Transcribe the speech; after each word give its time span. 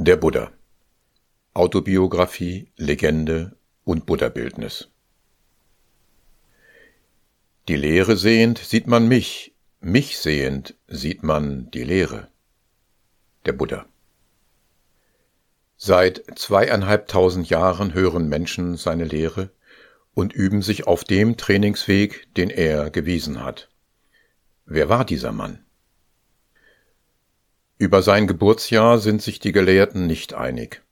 Der 0.00 0.14
Buddha 0.14 0.52
Autobiografie, 1.54 2.70
Legende 2.76 3.56
und 3.82 4.06
Buddha-Bildnis 4.06 4.90
Die 7.66 7.74
Lehre 7.74 8.16
sehend 8.16 8.58
sieht 8.58 8.86
man 8.86 9.08
mich, 9.08 9.56
mich 9.80 10.18
sehend 10.18 10.76
sieht 10.86 11.24
man 11.24 11.68
die 11.72 11.82
Lehre. 11.82 12.28
Der 13.44 13.54
Buddha 13.54 13.86
Seit 15.76 16.22
zweieinhalbtausend 16.36 17.50
Jahren 17.50 17.92
hören 17.92 18.28
Menschen 18.28 18.76
seine 18.76 19.04
Lehre 19.04 19.50
und 20.14 20.32
üben 20.32 20.62
sich 20.62 20.86
auf 20.86 21.02
dem 21.02 21.36
Trainingsweg, 21.36 22.32
den 22.36 22.50
er 22.50 22.90
gewiesen 22.90 23.42
hat. 23.42 23.68
Wer 24.64 24.88
war 24.88 25.04
dieser 25.04 25.32
Mann? 25.32 25.64
Über 27.78 28.02
sein 28.02 28.26
Geburtsjahr 28.26 28.98
sind 28.98 29.22
sich 29.22 29.38
die 29.38 29.52
Gelehrten 29.52 30.08
nicht 30.08 30.34
einig. 30.34 30.82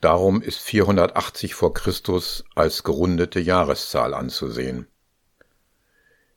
Darum 0.00 0.42
ist 0.42 0.58
480 0.58 1.54
vor 1.54 1.72
Christus 1.72 2.44
als 2.56 2.82
gerundete 2.82 3.38
Jahreszahl 3.38 4.14
anzusehen. 4.14 4.88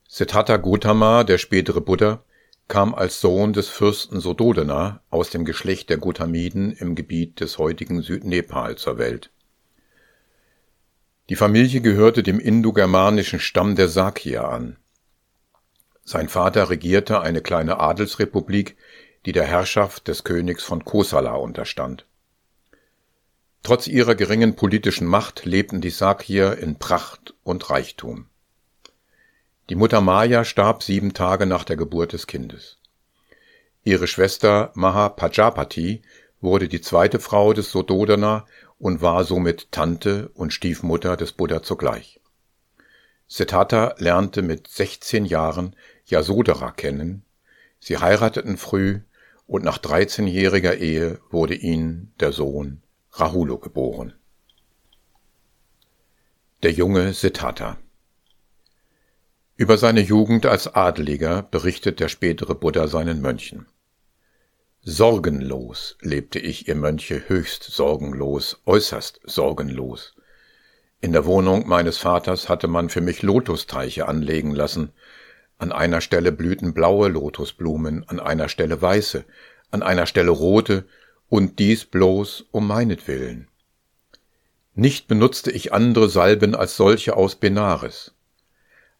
Siddhartha 0.07 0.57
Gautama, 0.57 1.23
der 1.23 1.39
spätere 1.39 1.81
Buddha, 1.81 2.23
kam 2.67 2.93
als 2.93 3.21
Sohn 3.21 3.53
des 3.53 3.69
Fürsten 3.69 4.19
Sododana 4.19 5.01
aus 5.09 5.31
dem 5.31 5.45
Geschlecht 5.45 5.89
der 5.89 5.97
Gautamiden 5.97 6.73
im 6.73 6.93
Gebiet 6.93 7.39
des 7.39 7.57
heutigen 7.57 8.03
Südnepal 8.03 8.77
zur 8.77 8.99
Welt. 8.99 9.31
Die 11.29 11.35
Familie 11.35 11.81
gehörte 11.81 12.21
dem 12.21 12.39
indogermanischen 12.39 13.39
Stamm 13.39 13.75
der 13.75 13.87
Sakya 13.87 14.47
an. 14.47 14.77
Sein 16.03 16.29
Vater 16.29 16.69
regierte 16.69 17.21
eine 17.21 17.41
kleine 17.41 17.79
Adelsrepublik 17.79 18.75
die 19.25 19.31
der 19.31 19.45
Herrschaft 19.45 20.07
des 20.07 20.23
Königs 20.23 20.63
von 20.63 20.83
Kosala 20.85 21.35
unterstand. 21.35 22.05
Trotz 23.63 23.87
ihrer 23.87 24.15
geringen 24.15 24.55
politischen 24.55 25.05
Macht 25.05 25.45
lebten 25.45 25.81
die 25.81 25.91
Sakyer 25.91 26.57
in 26.57 26.79
Pracht 26.79 27.35
und 27.43 27.69
Reichtum. 27.69 28.27
Die 29.69 29.75
Mutter 29.75 30.01
Maya 30.01 30.43
starb 30.43 30.83
sieben 30.83 31.13
Tage 31.13 31.45
nach 31.45 31.63
der 31.63 31.77
Geburt 31.77 32.13
des 32.13 32.25
Kindes. 32.25 32.79
Ihre 33.83 34.07
Schwester 34.07 34.71
Mahapajapati 34.73 36.01
wurde 36.41 36.67
die 36.67 36.81
zweite 36.81 37.19
Frau 37.19 37.53
des 37.53 37.71
Sododana 37.71 38.45
und 38.79 39.01
war 39.01 39.23
somit 39.23 39.71
Tante 39.71 40.29
und 40.33 40.53
Stiefmutter 40.53 41.15
des 41.15 41.31
Buddha 41.33 41.61
zugleich. 41.61 42.19
Siddhartha 43.27 43.95
lernte 43.97 44.41
mit 44.41 44.67
16 44.67 45.25
Jahren 45.25 45.75
Yasodhara 46.05 46.71
kennen. 46.71 47.23
Sie 47.79 47.97
heirateten 47.97 48.57
früh 48.57 49.01
und 49.51 49.65
nach 49.65 49.79
13-jähriger 49.79 50.75
Ehe 50.77 51.19
wurde 51.29 51.55
ihnen 51.55 52.13
der 52.21 52.31
Sohn 52.31 52.81
Rahulo 53.11 53.57
geboren. 53.57 54.13
Der 56.63 56.71
junge 56.71 57.11
Siddhartha 57.11 57.77
Über 59.57 59.77
seine 59.77 59.99
Jugend 59.99 60.45
als 60.45 60.73
Adeliger 60.73 61.43
berichtet 61.43 61.99
der 61.99 62.07
spätere 62.07 62.55
Buddha 62.55 62.87
seinen 62.87 63.19
Mönchen. 63.19 63.65
Sorgenlos 64.83 65.97
lebte 65.99 66.39
ich, 66.39 66.69
ihr 66.69 66.75
Mönche, 66.75 67.27
höchst 67.27 67.63
sorgenlos, 67.63 68.61
äußerst 68.65 69.19
sorgenlos. 69.25 70.15
In 71.01 71.11
der 71.11 71.25
Wohnung 71.25 71.67
meines 71.67 71.97
Vaters 71.97 72.47
hatte 72.47 72.69
man 72.69 72.87
für 72.87 73.01
mich 73.01 73.21
Lotusteiche 73.21 74.07
anlegen 74.07 74.55
lassen, 74.55 74.93
an 75.61 75.71
einer 75.71 76.01
Stelle 76.01 76.31
blühten 76.31 76.73
blaue 76.73 77.07
Lotusblumen, 77.09 78.03
an 78.09 78.19
einer 78.19 78.49
Stelle 78.49 78.81
weiße, 78.81 79.25
an 79.69 79.83
einer 79.83 80.07
Stelle 80.07 80.31
rote, 80.31 80.85
und 81.29 81.59
dies 81.59 81.85
bloß 81.85 82.45
um 82.49 82.65
meinetwillen. 82.65 83.47
Nicht 84.73 85.07
benutzte 85.07 85.51
ich 85.51 85.71
andere 85.71 86.09
Salben 86.09 86.55
als 86.55 86.77
solche 86.77 87.15
aus 87.15 87.35
Benares. 87.35 88.15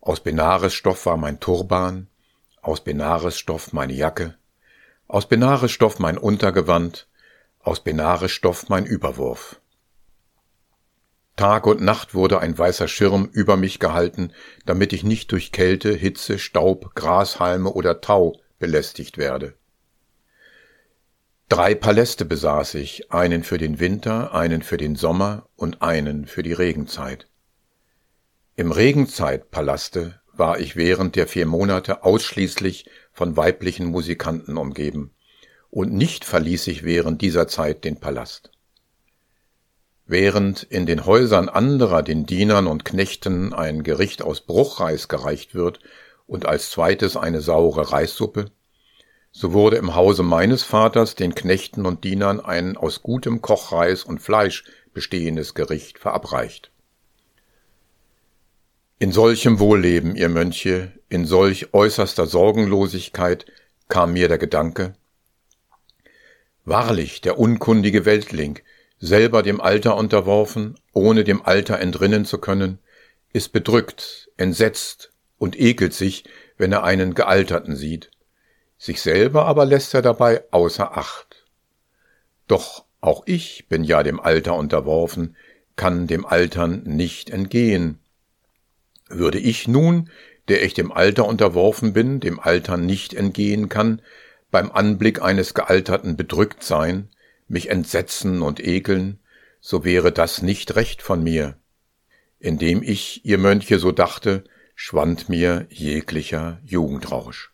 Aus 0.02 0.20
Benaresstoff 0.20 1.08
war 1.08 1.18
mein 1.18 1.40
Turban, 1.40 2.08
aus 2.62 2.84
Benaresstoff 2.84 3.74
meine 3.74 3.94
Jacke, 3.94 4.36
aus 5.08 5.28
Benaresstoff 5.28 5.98
mein 5.98 6.20
Untergewand, 6.20 7.08
aus 7.60 7.80
Benaresstoff 7.80 8.70
mein 8.70 8.86
Überwurf. 8.86 9.61
Tag 11.42 11.66
und 11.66 11.82
Nacht 11.82 12.14
wurde 12.14 12.40
ein 12.40 12.56
weißer 12.56 12.88
Schirm 12.88 13.28
über 13.34 13.58
mich 13.58 13.80
gehalten, 13.80 14.32
damit 14.68 14.94
ich 14.94 15.04
nicht 15.04 15.32
durch 15.32 15.52
Kälte, 15.52 15.92
Hitze, 15.92 16.38
Staub, 16.38 16.94
Grashalme 16.94 17.72
oder 17.72 18.00
Tau 18.00 18.40
belästigt 18.60 19.18
werde. 19.18 19.56
Drei 21.50 21.74
Paläste 21.74 22.26
besaß 22.26 22.76
ich, 22.76 23.12
einen 23.12 23.44
für 23.44 23.58
den 23.58 23.80
Winter, 23.80 24.36
einen 24.36 24.62
für 24.62 24.78
den 24.78 24.96
Sommer 24.96 25.50
und 25.56 25.82
einen 25.82 26.28
für 26.28 26.44
die 26.44 26.54
Regenzeit. 26.54 27.28
Im 28.56 28.72
Regenzeitpalaste 28.72 30.22
war 30.32 30.60
ich 30.60 30.76
während 30.76 31.16
der 31.16 31.26
vier 31.26 31.48
Monate 31.48 32.04
ausschließlich 32.04 32.88
von 33.14 33.36
weiblichen 33.36 33.88
Musikanten 33.88 34.58
umgeben, 34.58 35.16
und 35.72 35.92
nicht 35.92 36.24
verließ 36.24 36.68
ich 36.68 36.84
während 36.84 37.24
dieser 37.24 37.48
Zeit 37.48 37.84
den 37.84 38.00
Palast. 38.00 38.52
Während 40.12 40.64
in 40.64 40.86
den 40.86 41.06
Häusern 41.06 41.48
anderer 41.48 42.04
den 42.04 42.26
Dienern 42.26 42.68
und 42.68 42.84
Knechten 42.84 43.54
ein 43.54 43.82
Gericht 43.82 44.22
aus 44.22 44.42
Bruchreis 44.42 45.08
gereicht 45.08 45.56
wird 45.56 45.80
und 46.28 46.46
als 46.46 46.70
zweites 46.70 47.16
eine 47.16 47.40
saure 47.40 47.94
Reissuppe, 47.94 48.52
so 49.32 49.54
wurde 49.54 49.78
im 49.78 49.96
Hause 49.96 50.24
meines 50.24 50.64
Vaters 50.64 51.16
den 51.16 51.34
Knechten 51.34 51.86
und 51.86 52.04
Dienern 52.04 52.42
ein 52.42 52.76
aus 52.76 53.04
gutem 53.04 53.42
Kochreis 53.42 54.04
und 54.04 54.20
Fleisch 54.20 54.66
bestehendes 54.94 55.54
Gericht 55.54 55.98
verabreicht. 55.98 56.72
In 59.00 59.14
solchem 59.14 59.60
Wohlleben, 59.60 60.18
ihr 60.18 60.28
Mönche, 60.28 60.92
in 61.08 61.24
solch 61.24 61.74
äußerster 61.74 62.28
Sorgenlosigkeit 62.28 63.46
kam 63.88 64.12
mir 64.12 64.28
der 64.28 64.40
Gedanke, 64.40 64.94
Wahrlich, 66.66 67.22
der 67.22 67.40
unkundige 67.40 68.04
Weltling, 68.04 68.60
selber 69.02 69.42
dem 69.42 69.60
Alter 69.60 69.98
unterworfen, 69.98 70.76
ohne 70.94 71.24
dem 71.24 71.44
Alter 71.44 71.80
entrinnen 71.80 72.24
zu 72.24 72.38
können, 72.38 72.78
ist 73.34 73.52
bedrückt, 73.52 74.30
entsetzt 74.38 75.12
und 75.38 75.60
ekelt 75.60 75.94
sich, 75.94 76.24
wenn 76.58 76.72
er 76.72 76.84
einen 76.84 77.16
Gealterten 77.16 77.76
sieht. 77.76 78.12
Sich 78.78 79.02
selber 79.02 79.46
aber 79.46 79.66
lässt 79.66 79.94
er 79.96 80.04
dabei 80.04 80.44
außer 80.52 80.96
Acht. 80.98 81.46
Doch 82.48 82.86
auch 83.02 83.24
ich 83.26 83.68
bin 83.68 83.84
ja 83.84 84.04
dem 84.04 84.20
Alter 84.20 84.56
unterworfen, 84.56 85.36
kann 85.76 86.06
dem 86.06 86.26
Altern 86.26 86.84
nicht 86.84 87.32
entgehen. 87.32 87.98
Würde 89.10 89.40
ich 89.40 89.68
nun, 89.68 90.12
der 90.48 90.64
ich 90.64 90.76
dem 90.76 90.92
Alter 90.92 91.26
unterworfen 91.28 91.94
bin, 91.94 92.20
dem 92.20 92.40
Altern 92.40 92.86
nicht 92.86 93.16
entgehen 93.16 93.68
kann, 93.68 94.02
beim 94.52 94.72
Anblick 94.72 95.22
eines 95.22 95.54
Gealterten 95.54 96.18
bedrückt 96.18 96.64
sein, 96.64 97.10
mich 97.52 97.70
entsetzen 97.70 98.42
und 98.42 98.66
ekeln, 98.66 99.20
so 99.60 99.84
wäre 99.84 100.12
das 100.12 100.42
nicht 100.42 100.76
recht 100.76 101.02
von 101.02 101.22
mir. 101.22 101.58
Indem 102.40 102.82
ich, 102.82 103.26
ihr 103.26 103.38
Mönche, 103.38 103.78
so 103.78 103.92
dachte, 103.92 104.44
schwand 104.74 105.30
mir 105.30 105.68
jeglicher 105.70 106.60
Jugendrausch. 106.64 107.52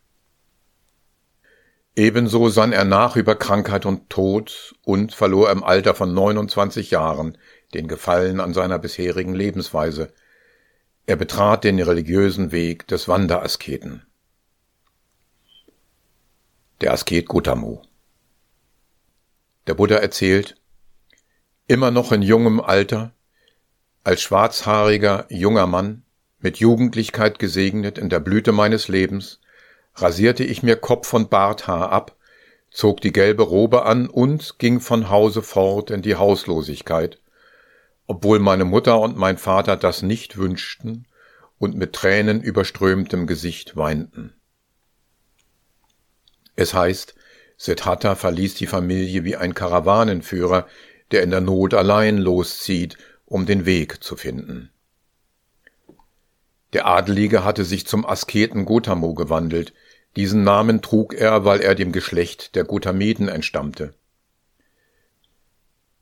Ebenso 1.96 2.48
sann 2.50 2.74
er 2.74 2.86
nach 2.86 3.16
über 3.16 3.36
Krankheit 3.36 3.88
und 3.88 4.10
Tod 4.10 4.76
und 4.84 5.14
verlor 5.14 5.50
im 5.50 5.64
Alter 5.64 5.96
von 5.96 6.14
29 6.14 6.92
Jahren 6.92 7.38
den 7.74 7.88
Gefallen 7.88 8.40
an 8.40 8.54
seiner 8.54 8.78
bisherigen 8.78 9.34
Lebensweise. 9.34 10.14
Er 11.08 11.16
betrat 11.16 11.64
den 11.64 11.82
religiösen 11.82 12.52
Weg 12.52 12.88
des 12.88 13.08
Wanderasketen. 13.08 14.06
Der 16.82 16.94
Asket 16.94 17.28
Gutamu 17.28 17.82
der 19.68 19.74
Buddha 19.74 19.98
erzählt, 19.98 20.56
immer 21.68 21.92
noch 21.92 22.12
in 22.12 22.22
jungem 22.22 22.60
Alter, 22.60 23.14
als 24.04 24.22
schwarzhaariger 24.22 25.26
junger 25.30 25.68
Mann, 25.68 26.04
mit 26.40 26.58
Jugendlichkeit 26.58 27.40
gesegnet 27.40 27.98
in 27.98 28.10
der 28.10 28.20
Blüte 28.20 28.52
meines 28.52 28.88
Lebens, 28.88 29.42
rasierte 29.96 30.44
ich 30.44 30.64
mir 30.64 30.78
Kopf 30.78 31.14
und 31.14 31.30
Barthaar 31.30 31.92
ab, 31.92 32.16
zog 32.70 33.02
die 33.02 33.12
gelbe 33.12 33.44
Robe 33.44 33.86
an 33.86 34.08
und 34.08 34.60
ging 34.60 34.80
von 34.80 35.10
Hause 35.10 35.42
fort 35.42 35.90
in 35.90 36.02
die 36.02 36.16
Hauslosigkeit, 36.16 37.20
obwohl 38.06 38.40
meine 38.40 38.66
Mutter 38.66 39.00
und 39.00 39.18
mein 39.18 39.38
Vater 39.38 39.76
das 39.76 40.02
nicht 40.02 40.38
wünschten 40.38 41.08
und 41.58 41.76
mit 41.76 41.94
Tränen 41.94 42.42
überströmtem 42.42 43.28
Gesicht 43.28 43.76
weinten. 43.76 44.34
Es 46.56 46.74
heißt, 46.74 47.16
Siddhartha 47.58 48.16
verließ 48.16 48.54
die 48.54 48.68
Familie 48.68 49.24
wie 49.24 49.36
ein 49.36 49.54
Karawanenführer, 49.54 50.68
der 51.12 51.24
in 51.24 51.32
der 51.32 51.42
Not 51.42 51.74
allein 51.74 52.18
loszieht, 52.18 52.98
um 53.26 53.46
den 53.46 53.66
Weg 53.66 54.04
zu 54.04 54.16
finden. 54.16 54.70
Der 56.74 56.86
Adelige 56.86 57.44
hatte 57.44 57.66
sich 57.66 57.88
zum 57.88 58.06
Asketen 58.06 58.66
Gotamo 58.66 59.14
gewandelt, 59.14 59.74
diesen 60.16 60.44
Namen 60.44 60.82
trug 60.82 61.14
er, 61.14 61.46
weil 61.46 61.62
er 61.62 61.76
dem 61.76 61.92
Geschlecht 61.92 62.56
der 62.56 62.64
Gotameden 62.64 63.28
entstammte. 63.28 63.94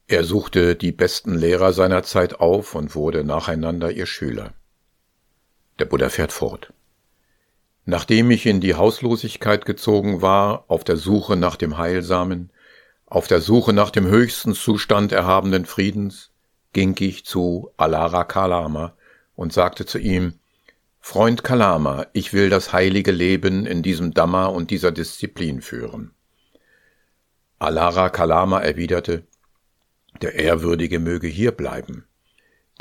Er 0.07 0.23
suchte 0.23 0.75
die 0.75 0.91
besten 0.91 1.35
Lehrer 1.35 1.73
seiner 1.73 2.03
Zeit 2.03 2.39
auf 2.39 2.75
und 2.75 2.95
wurde 2.95 3.23
nacheinander 3.23 3.91
ihr 3.91 4.05
Schüler. 4.05 4.53
Der 5.79 5.85
Buddha 5.85 6.09
fährt 6.09 6.31
fort. 6.31 6.73
Nachdem 7.85 8.31
ich 8.31 8.47
in 8.47 8.61
die 8.61 8.73
Hauslosigkeit 8.73 9.65
gezogen 9.65 10.21
war, 10.21 10.65
auf 10.67 10.83
der 10.83 10.97
Suche 10.97 11.35
nach 11.35 11.55
dem 11.55 11.77
Heilsamen, 11.77 12.49
auf 13.05 13.27
der 13.27 13.41
Suche 13.41 13.73
nach 13.73 13.91
dem 13.91 14.07
höchsten 14.07 14.55
Zustand 14.55 15.11
erhabenen 15.11 15.65
Friedens, 15.65 16.31
ging 16.73 16.95
ich 16.99 17.25
zu 17.25 17.71
Alara 17.77 18.23
Kalama 18.23 18.95
und 19.35 19.53
sagte 19.53 19.85
zu 19.85 19.99
ihm, 19.99 20.33
Freund 20.99 21.43
Kalama, 21.43 22.07
ich 22.13 22.33
will 22.33 22.49
das 22.49 22.73
heilige 22.73 23.11
Leben 23.11 23.67
in 23.67 23.83
diesem 23.83 24.15
Dhamma 24.15 24.47
und 24.47 24.71
dieser 24.71 24.91
Disziplin 24.91 25.61
führen. 25.61 26.11
Alara 27.59 28.09
Kalama 28.09 28.59
erwiderte, 28.61 29.27
der 30.23 30.33
Ehrwürdige 30.33 30.99
möge 30.99 31.27
hier 31.27 31.51
bleiben. 31.51 32.05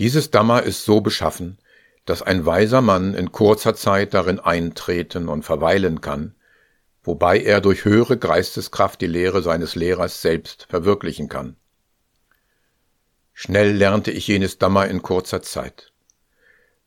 Dieses 0.00 0.30
Dhamma 0.30 0.60
ist 0.60 0.86
so 0.86 1.02
beschaffen, 1.02 1.58
dass 2.04 2.22
ein 2.22 2.44
weiser 2.44 2.82
Mann 2.82 3.14
in 3.14 3.32
kurzer 3.32 3.74
Zeit 3.74 4.14
darin 4.14 4.40
eintreten 4.40 5.28
und 5.28 5.44
verweilen 5.44 6.00
kann, 6.00 6.34
wobei 7.02 7.40
er 7.40 7.60
durch 7.60 7.84
höhere 7.84 8.18
Geisteskraft 8.18 9.00
die 9.00 9.06
Lehre 9.06 9.42
seines 9.42 9.74
Lehrers 9.74 10.20
selbst 10.22 10.66
verwirklichen 10.68 11.28
kann. 11.28 11.56
Schnell 13.32 13.72
lernte 13.72 14.10
ich 14.10 14.28
jenes 14.28 14.58
Dhamma 14.58 14.84
in 14.84 15.02
kurzer 15.02 15.42
Zeit. 15.42 15.92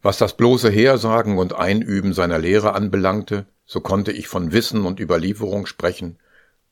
Was 0.01 0.17
das 0.17 0.37
bloße 0.37 0.69
Hersagen 0.69 1.37
und 1.37 1.53
Einüben 1.53 2.13
seiner 2.13 2.37
Lehre 2.37 2.73
anbelangte, 2.73 3.47
so 3.65 3.81
konnte 3.81 4.11
ich 4.11 4.27
von 4.27 4.51
Wissen 4.53 4.85
und 4.85 4.99
Überlieferung 4.99 5.65
sprechen, 5.65 6.19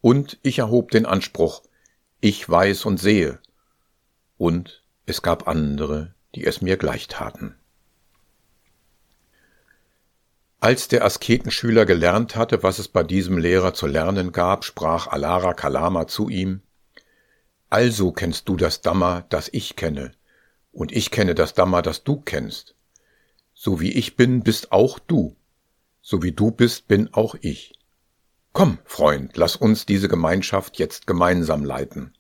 und 0.01 0.39
ich 0.44 0.59
erhob 0.59 0.92
den 0.92 1.06
Anspruch, 1.06 1.63
ich 2.21 2.47
weiß 2.47 2.86
und 2.86 3.00
sehe, 3.00 3.39
und 4.38 4.83
es 5.06 5.21
gab 5.21 5.47
andere, 5.47 6.13
die 6.36 6.45
es 6.45 6.62
mir 6.62 6.77
gleich 6.77 7.07
taten. 7.07 7.56
Als 10.60 10.88
der 10.88 11.04
Asketenschüler 11.04 11.86
gelernt 11.86 12.36
hatte, 12.36 12.63
was 12.63 12.80
es 12.80 12.88
bei 12.88 13.04
diesem 13.04 13.38
Lehrer 13.38 13.74
zu 13.74 13.88
lernen 13.88 14.31
gab, 14.31 14.63
sprach 14.63 15.07
Alara 15.07 15.54
Kalama 15.54 16.07
zu 16.07 16.30
ihm, 16.30 16.62
Also 17.69 18.12
kennst 18.12 18.48
du 18.48 18.56
das 18.56 18.81
Dhamma, 18.81 19.25
das 19.30 19.50
ich 19.52 19.75
kenne, 19.75 20.13
und 20.72 20.92
ich 20.92 21.12
kenne 21.12 21.36
das 21.36 21.54
Dhamma, 21.54 21.81
das 21.81 22.04
du 22.04 22.22
kennst. 22.22 22.75
So 23.54 23.80
wie 23.80 23.92
ich 23.92 24.16
bin, 24.16 24.42
bist 24.44 24.72
auch 24.72 24.98
du, 24.98 25.36
so 26.02 26.24
wie 26.24 26.31
du 26.31 26.52
bist, 26.52 26.88
bin 26.88 27.13
auch 27.13 27.36
ich. 27.42 27.78
Komm, 28.54 28.80
Freund, 28.86 29.36
lass 29.36 29.57
uns 29.57 29.86
diese 29.86 30.07
Gemeinschaft 30.07 30.80
jetzt 30.80 31.07
gemeinsam 31.07 31.66
leiten. 31.66 32.13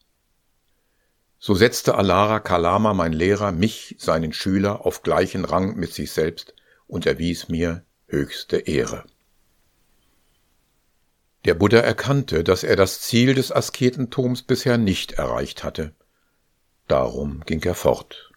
So 1.39 1.55
setzte 1.55 1.95
Alara 1.95 2.41
Kalama, 2.41 2.93
mein 2.93 3.13
Lehrer, 3.13 3.53
mich, 3.53 3.95
seinen 3.97 4.33
Schüler, 4.33 4.85
auf 4.85 5.03
gleichen 5.03 5.45
Rang 5.45 5.77
mit 5.77 5.93
sich 5.93 6.11
selbst 6.11 6.53
und 6.87 7.05
erwies 7.05 7.47
mir 7.47 7.84
höchste 8.07 8.57
Ehre. 8.57 9.03
Der 11.45 11.53
Buddha 11.53 11.77
erkannte, 11.77 12.43
dass 12.43 12.63
er 12.63 12.75
das 12.75 13.01
Ziel 13.01 13.35
des 13.35 13.51
Asketentums 13.51 14.41
bisher 14.41 14.77
nicht 14.77 15.13
erreicht 15.13 15.63
hatte. 15.63 15.93
Darum 16.87 17.41
ging 17.45 17.61
er 17.63 17.75
fort. 17.75 18.31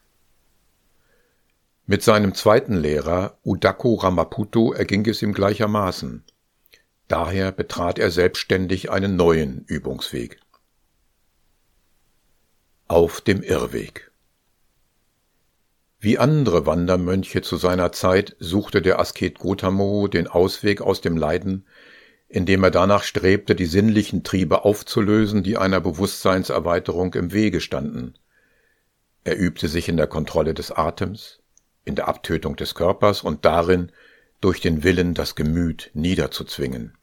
Mit 1.87 2.03
seinem 2.03 2.35
zweiten 2.35 2.77
Lehrer, 2.77 3.39
Udako 3.45 3.95
Ramaputo, 3.95 4.73
erging 4.73 5.07
es 5.07 5.23
ihm 5.23 5.33
gleichermaßen. 5.33 6.25
Daher 7.09 7.53
betrat 7.53 7.99
er 7.99 8.11
selbstständig 8.11 8.91
einen 8.91 9.17
neuen 9.17 9.65
Übungsweg 9.65 10.39
auf 12.89 13.21
dem 13.21 13.43
Irrweg. 13.43 14.11
Wie 16.01 16.19
andere 16.19 16.65
Wandermönche 16.65 17.43
zu 17.43 17.57
seiner 17.57 17.91
Zeit 17.91 18.37
suchte 18.39 18.83
der 18.83 19.01
Asket 19.01 19.41
Gotamo 19.41 20.07
den 20.07 20.29
Ausweg 20.29 20.81
aus 20.81 21.01
dem 21.01 21.17
Leiden, 21.17 21.67
indem 22.29 22.63
er 22.63 22.71
danach 22.71 23.03
strebte, 23.03 23.57
die 23.57 23.67
sinnlichen 23.67 24.23
Triebe 24.23 24.65
aufzulösen, 24.65 25.43
die 25.43 25.57
einer 25.57 25.81
Bewusstseinserweiterung 25.81 27.15
im 27.15 27.33
Wege 27.33 27.61
standen. 27.61 28.15
Er 29.25 29.39
übte 29.39 29.67
sich 29.67 29.89
in 29.89 29.97
der 29.97 30.07
Kontrolle 30.07 30.55
des 30.55 30.71
Atems, 30.71 31.41
in 31.85 31.97
der 31.97 32.07
Abtötung 32.07 32.55
des 32.55 32.77
Körpers 32.77 33.23
und 33.23 33.45
darin, 33.45 33.91
durch 34.41 34.61
den 34.61 34.85
Willen 34.85 35.15
das 35.15 35.35
Gemüt 35.35 35.91
niederzuzwingen. 35.95 36.97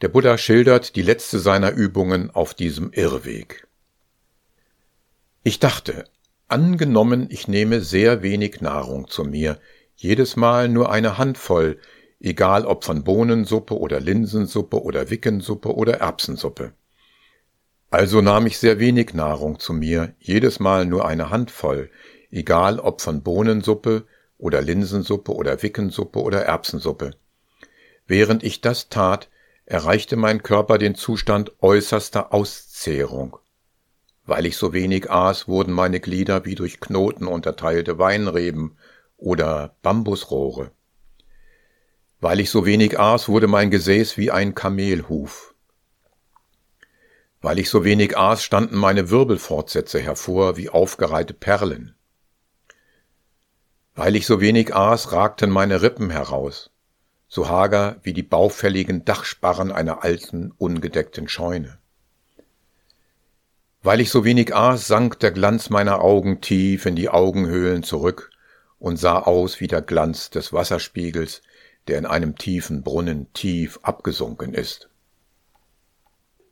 Der 0.00 0.08
Buddha 0.08 0.36
schildert 0.36 0.96
die 0.96 1.02
letzte 1.02 1.38
seiner 1.38 1.70
Übungen 1.70 2.30
auf 2.30 2.54
diesem 2.54 2.90
Irrweg. 2.92 3.68
Ich 5.44 5.60
dachte, 5.60 6.06
angenommen, 6.50 7.28
ich 7.30 7.48
nehme 7.48 7.80
sehr 7.80 8.22
wenig 8.22 8.60
Nahrung 8.60 9.08
zu 9.08 9.24
mir, 9.24 9.58
jedes 9.96 10.36
Mal 10.36 10.68
nur 10.68 10.90
eine 10.90 11.18
Handvoll, 11.18 11.78
egal 12.20 12.66
ob 12.66 12.84
von 12.84 13.04
Bohnensuppe 13.04 13.78
oder 13.78 14.00
Linsensuppe 14.00 14.82
oder 14.82 15.10
Wickensuppe 15.10 15.74
oder 15.74 15.98
Erbsensuppe. 15.98 16.72
Also 17.90 18.20
nahm 18.20 18.46
ich 18.46 18.58
sehr 18.58 18.78
wenig 18.78 19.14
Nahrung 19.14 19.58
zu 19.58 19.72
mir, 19.72 20.14
jedes 20.20 20.60
Mal 20.60 20.86
nur 20.86 21.06
eine 21.06 21.30
Handvoll, 21.30 21.90
egal 22.30 22.78
ob 22.78 23.00
von 23.00 23.22
Bohnensuppe 23.22 24.06
oder 24.38 24.62
Linsensuppe 24.62 25.34
oder 25.34 25.62
Wickensuppe 25.62 26.20
oder 26.20 26.44
Erbsensuppe. 26.44 27.10
Während 28.06 28.42
ich 28.42 28.60
das 28.60 28.88
tat, 28.88 29.28
erreichte 29.66 30.16
mein 30.16 30.42
Körper 30.42 30.78
den 30.78 30.94
Zustand 30.94 31.52
äußerster 31.60 32.32
Auszehrung. 32.32 33.38
Weil 34.26 34.46
ich 34.46 34.56
so 34.56 34.72
wenig 34.72 35.10
aß, 35.10 35.48
wurden 35.48 35.72
meine 35.72 36.00
Glieder 36.00 36.44
wie 36.44 36.54
durch 36.54 36.80
Knoten 36.80 37.26
unterteilte 37.26 37.98
Weinreben 37.98 38.76
oder 39.16 39.76
Bambusrohre. 39.82 40.70
Weil 42.20 42.40
ich 42.40 42.50
so 42.50 42.66
wenig 42.66 42.98
aß, 42.98 43.28
wurde 43.28 43.46
mein 43.46 43.70
Gesäß 43.70 44.16
wie 44.18 44.30
ein 44.30 44.54
Kamelhuf. 44.54 45.54
Weil 47.40 47.58
ich 47.58 47.70
so 47.70 47.84
wenig 47.84 48.18
aß, 48.18 48.42
standen 48.42 48.76
meine 48.76 49.08
Wirbelfortsätze 49.08 49.98
hervor 49.98 50.58
wie 50.58 50.68
aufgereihte 50.68 51.32
Perlen. 51.32 51.94
Weil 53.94 54.16
ich 54.16 54.26
so 54.26 54.40
wenig 54.40 54.74
aß, 54.74 55.12
ragten 55.12 55.50
meine 55.50 55.82
Rippen 55.82 56.10
heraus, 56.10 56.70
so 57.28 57.48
hager 57.48 57.96
wie 58.02 58.12
die 58.12 58.22
baufälligen 58.22 59.04
Dachsparren 59.04 59.72
einer 59.72 60.04
alten, 60.04 60.52
ungedeckten 60.58 61.28
Scheune. 61.28 61.79
Weil 63.82 64.00
ich 64.00 64.10
so 64.10 64.24
wenig 64.24 64.54
aß, 64.54 64.86
sank 64.86 65.20
der 65.20 65.30
Glanz 65.30 65.70
meiner 65.70 66.02
Augen 66.02 66.42
tief 66.42 66.84
in 66.84 66.96
die 66.96 67.08
Augenhöhlen 67.08 67.82
zurück 67.82 68.30
und 68.78 68.98
sah 68.98 69.20
aus 69.20 69.60
wie 69.60 69.68
der 69.68 69.80
Glanz 69.80 70.28
des 70.28 70.52
Wasserspiegels, 70.52 71.40
der 71.88 71.98
in 71.98 72.04
einem 72.04 72.36
tiefen 72.36 72.82
Brunnen 72.82 73.32
tief 73.32 73.80
abgesunken 73.82 74.52
ist. 74.52 74.90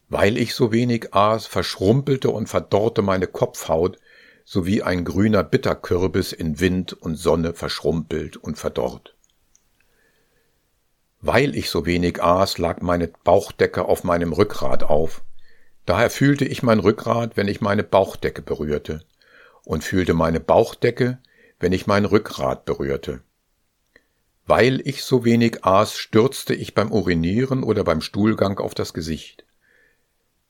Weil 0.08 0.38
ich 0.38 0.54
so 0.54 0.73
wenig 0.73 1.12
aß, 1.12 1.47
verschrumpelte 1.47 2.30
und 2.30 2.49
verdorrte 2.49 3.02
meine 3.02 3.26
Kopfhaut, 3.26 3.99
so 4.44 4.64
wie 4.64 4.82
ein 4.82 5.04
grüner 5.04 5.44
Bitterkürbis 5.44 6.32
in 6.32 6.61
Wind 6.61 6.94
und 6.94 7.16
Sonne 7.16 7.52
verschrumpelt 7.52 8.38
und 8.38 8.56
verdorrt. 8.56 9.14
Weil 11.20 11.54
ich 11.54 11.68
so 11.68 11.85
wenig 11.85 12.23
aß, 12.23 12.56
lag 12.56 12.80
meine 12.80 13.08
Bauchdecke 13.08 13.85
auf 13.85 14.02
meinem 14.02 14.32
Rückgrat 14.32 14.82
auf, 14.82 15.23
Daher 15.88 16.11
fühlte 16.11 16.45
ich 16.45 16.62
mein 16.62 16.80
Rückgrat, 16.80 17.38
wenn 17.38 17.49
ich 17.49 17.62
meine 17.62 17.83
Bauchdecke 17.83 18.42
berührte, 18.42 19.00
und 19.64 19.83
fühlte 19.83 20.12
meine 20.12 20.38
Bauchdecke, 20.38 21.16
wenn 21.61 21.73
ich 21.73 21.87
mein 21.87 22.04
Rückgrat 22.04 22.66
berührte. 22.66 23.23
Weil 24.45 24.87
ich 24.87 25.02
so 25.02 25.25
wenig 25.25 25.64
aß, 25.64 25.97
stürzte 25.97 26.54
ich 26.54 26.75
beim 26.75 26.92
Urinieren 26.92 27.62
oder 27.62 27.85
beim 27.85 28.02
Stuhlgang 28.02 28.59
auf 28.59 28.75
das 28.75 28.92
Gesicht. 28.92 29.47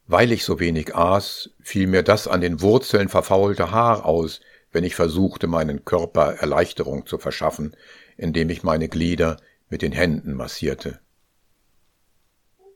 Weil 0.09 0.33
ich 0.33 0.43
so 0.45 0.59
wenig 0.59 0.97
aß, 0.97 1.51
fiel 1.61 1.87
mir 1.87 2.03
das 2.03 2.27
an 2.27 2.41
den 2.41 2.61
Wurzeln 2.61 3.09
verfaulte 3.09 3.71
Haar 3.71 4.07
aus, 4.07 4.41
wenn 4.73 4.83
ich 4.83 4.97
versuchte, 4.97 5.47
meinen 5.47 5.85
Körper 5.85 6.35
Erleichterung 6.35 7.07
zu 7.07 7.17
verschaffen, 7.17 7.77
indem 8.17 8.51
ich 8.51 8.65
meine 8.65 8.89
Glieder 8.89 9.37
mit 9.69 9.83
den 9.83 9.93
Händen 9.93 10.35
massierte. 10.35 10.99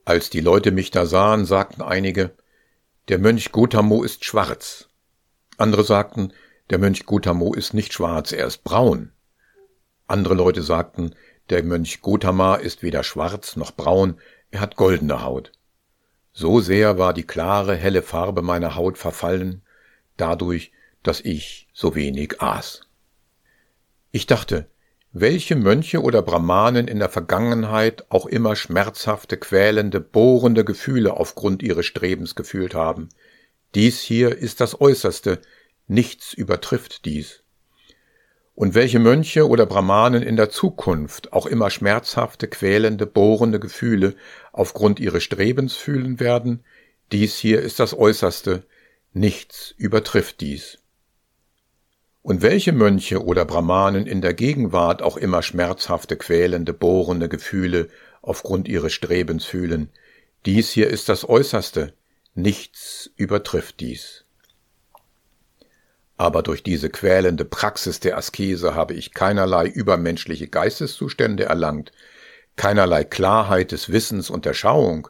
Als 0.05 0.29
die 0.29 0.39
Leute 0.39 0.71
mich 0.71 0.91
da 0.91 1.05
sahen, 1.05 1.43
sagten 1.43 1.81
einige, 1.81 2.31
der 3.09 3.19
Mönch 3.19 3.51
Gotamo 3.51 4.01
ist 4.01 4.23
schwarz. 4.23 4.87
Andere 5.57 5.83
sagten, 5.83 6.31
der 6.69 6.79
Mönch 6.79 7.05
Gotamo 7.05 7.53
ist 7.53 7.73
nicht 7.73 7.91
schwarz, 7.91 8.31
er 8.31 8.47
ist 8.47 8.63
braun. 8.63 9.11
Andere 10.07 10.35
Leute 10.35 10.61
sagten, 10.61 11.13
der 11.49 11.63
Mönch 11.63 11.99
Gotama 11.99 12.55
ist 12.55 12.81
weder 12.81 13.03
schwarz 13.03 13.57
noch 13.57 13.71
braun, 13.71 14.21
er 14.51 14.61
hat 14.61 14.77
goldene 14.77 15.21
Haut. 15.21 15.51
So 16.31 16.61
sehr 16.61 16.97
war 16.97 17.13
die 17.13 17.27
klare, 17.27 17.75
helle 17.75 18.03
Farbe 18.03 18.41
meiner 18.41 18.75
Haut 18.75 18.97
verfallen, 18.97 19.63
dadurch, 20.15 20.71
dass 21.03 21.19
ich 21.19 21.67
so 21.73 21.95
wenig 21.95 22.41
aß. 22.41 22.87
Ich 24.11 24.27
dachte, 24.27 24.69
welche 25.13 25.55
Mönche 25.55 26.01
oder 26.01 26.21
Brahmanen 26.21 26.87
in 26.87 26.99
der 26.99 27.09
Vergangenheit 27.09 28.05
auch 28.09 28.25
immer 28.25 28.55
schmerzhafte, 28.55 29.37
quälende, 29.37 30.01
bohrende 30.01 30.65
Gefühle 30.65 31.13
aufgrund 31.15 31.63
ihres 31.63 31.85
Strebens 31.85 32.35
gefühlt 32.35 32.73
haben, 32.73 33.09
Dies 33.75 34.01
hier 34.01 34.37
ist 34.37 34.61
das 34.61 34.79
Äußerste, 34.79 35.41
nichts 35.87 36.33
übertrifft 36.33 37.05
dies. 37.05 37.43
Und 38.53 38.75
welche 38.75 38.99
Mönche 38.99 39.47
oder 39.47 39.65
Brahmanen 39.65 40.21
in 40.21 40.35
der 40.35 40.51
Zukunft 40.51 41.33
auch 41.33 41.47
immer 41.47 41.71
schmerzhafte, 41.71 42.47
quälende, 42.47 43.07
bohrende 43.07 43.59
Gefühle 43.59 44.15
aufgrund 44.51 44.99
ihres 44.99 45.23
Strebens 45.23 45.73
fühlen 45.73 46.19
werden, 46.19 46.63
dies 47.11 47.35
hier 47.37 47.61
ist 47.61 47.79
das 47.79 47.97
Äußerste, 47.97 48.63
nichts 49.11 49.73
übertrifft 49.75 50.41
dies. 50.41 50.82
Und 52.23 52.41
welche 52.41 52.71
Mönche 52.71 53.21
oder 53.21 53.43
Brahmanen 53.43 54.07
in 54.07 54.21
der 54.21 54.33
Gegenwart 54.33 55.01
auch 55.01 55.17
immer 55.17 55.43
schmerzhafte, 55.43 56.15
quälende, 56.15 56.73
bohrende 56.73 57.27
Gefühle 57.27 57.89
aufgrund 58.21 58.69
ihres 58.69 58.93
Strebens 58.93 59.43
fühlen, 59.43 59.89
dies 60.45 60.71
hier 60.71 60.89
ist 60.89 61.09
das 61.09 61.27
Äußerste, 61.27 61.93
nichts 62.33 63.11
übertrifft 63.17 63.81
dies. 63.81 64.23
Aber 66.15 66.43
durch 66.43 66.63
diese 66.63 66.89
quälende 66.89 67.43
Praxis 67.43 67.99
der 67.99 68.17
Askese 68.17 68.73
habe 68.73 68.93
ich 68.93 69.13
keinerlei 69.13 69.67
übermenschliche 69.67 70.47
Geisteszustände 70.47 71.43
erlangt, 71.43 71.91
keinerlei 72.55 73.03
Klarheit 73.03 73.73
des 73.73 73.91
Wissens 73.91 74.29
und 74.29 74.45
der 74.45 74.53
Schauung, 74.53 75.09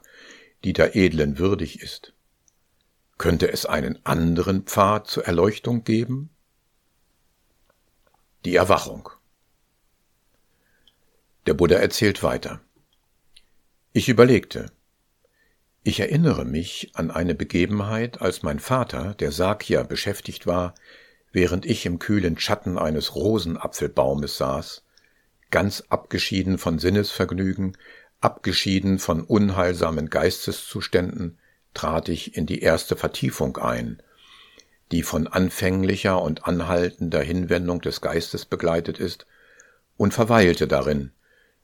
die 0.64 0.74
der 0.74 0.96
Edlen 0.96 1.38
würdig 1.38 1.80
ist. 1.84 2.14
Könnte 3.20 3.52
es 3.52 3.68
einen 3.68 4.04
anderen 4.04 4.64
Pfad 4.64 5.06
zur 5.06 5.26
Erleuchtung 5.26 5.84
geben? 5.84 6.33
Die 8.46 8.58
Erwachung. 8.58 9.08
Der 11.46 11.54
Buddha 11.54 11.78
erzählt 11.78 12.24
weiter. 12.24 12.60
Ich 13.94 14.10
überlegte. 14.10 14.66
Ich 15.84 16.02
erinnere 16.02 16.44
mich 16.44 16.92
an 16.94 17.10
eine 17.10 17.36
Begebenheit, 17.36 18.20
als 18.20 18.44
mein 18.44 18.60
Vater, 18.60 19.14
der 19.14 19.32
Sakya, 19.32 19.84
beschäftigt 19.84 20.46
war, 20.46 20.74
während 21.32 21.66
ich 21.66 21.86
im 21.86 22.00
kühlen 22.00 22.38
Schatten 22.38 22.78
eines 22.78 23.16
Rosenapfelbaumes 23.16 24.36
saß, 24.36 24.84
ganz 25.50 25.86
abgeschieden 25.88 26.58
von 26.58 26.80
Sinnesvergnügen, 26.80 27.78
abgeschieden 28.20 29.00
von 29.00 29.22
unheilsamen 29.22 30.10
Geisteszuständen, 30.10 31.40
trat 31.74 32.10
ich 32.10 32.36
in 32.36 32.46
die 32.46 32.60
erste 32.60 32.98
Vertiefung 32.98 33.56
ein, 33.56 34.04
die 34.94 35.02
von 35.02 35.26
anfänglicher 35.26 36.22
und 36.22 36.46
anhaltender 36.46 37.24
Hinwendung 37.24 37.82
des 37.82 38.00
Geistes 38.00 38.46
begleitet 38.46 39.00
ist, 39.00 39.26
und 39.98 40.14
verweilte 40.14 40.68
darin, 40.68 41.12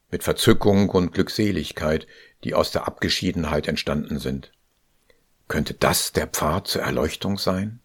mit 0.09 0.23
Verzückung 0.23 0.89
und 0.89 1.11
Glückseligkeit, 1.13 2.07
die 2.43 2.55
aus 2.55 2.71
der 2.71 2.87
Abgeschiedenheit 2.87 3.67
entstanden 3.67 4.17
sind. 4.17 4.51
Könnte 5.47 5.75
das 5.75 6.11
der 6.11 6.25
Pfad 6.25 6.67
zur 6.67 6.81
Erleuchtung 6.81 7.37
sein? 7.37 7.81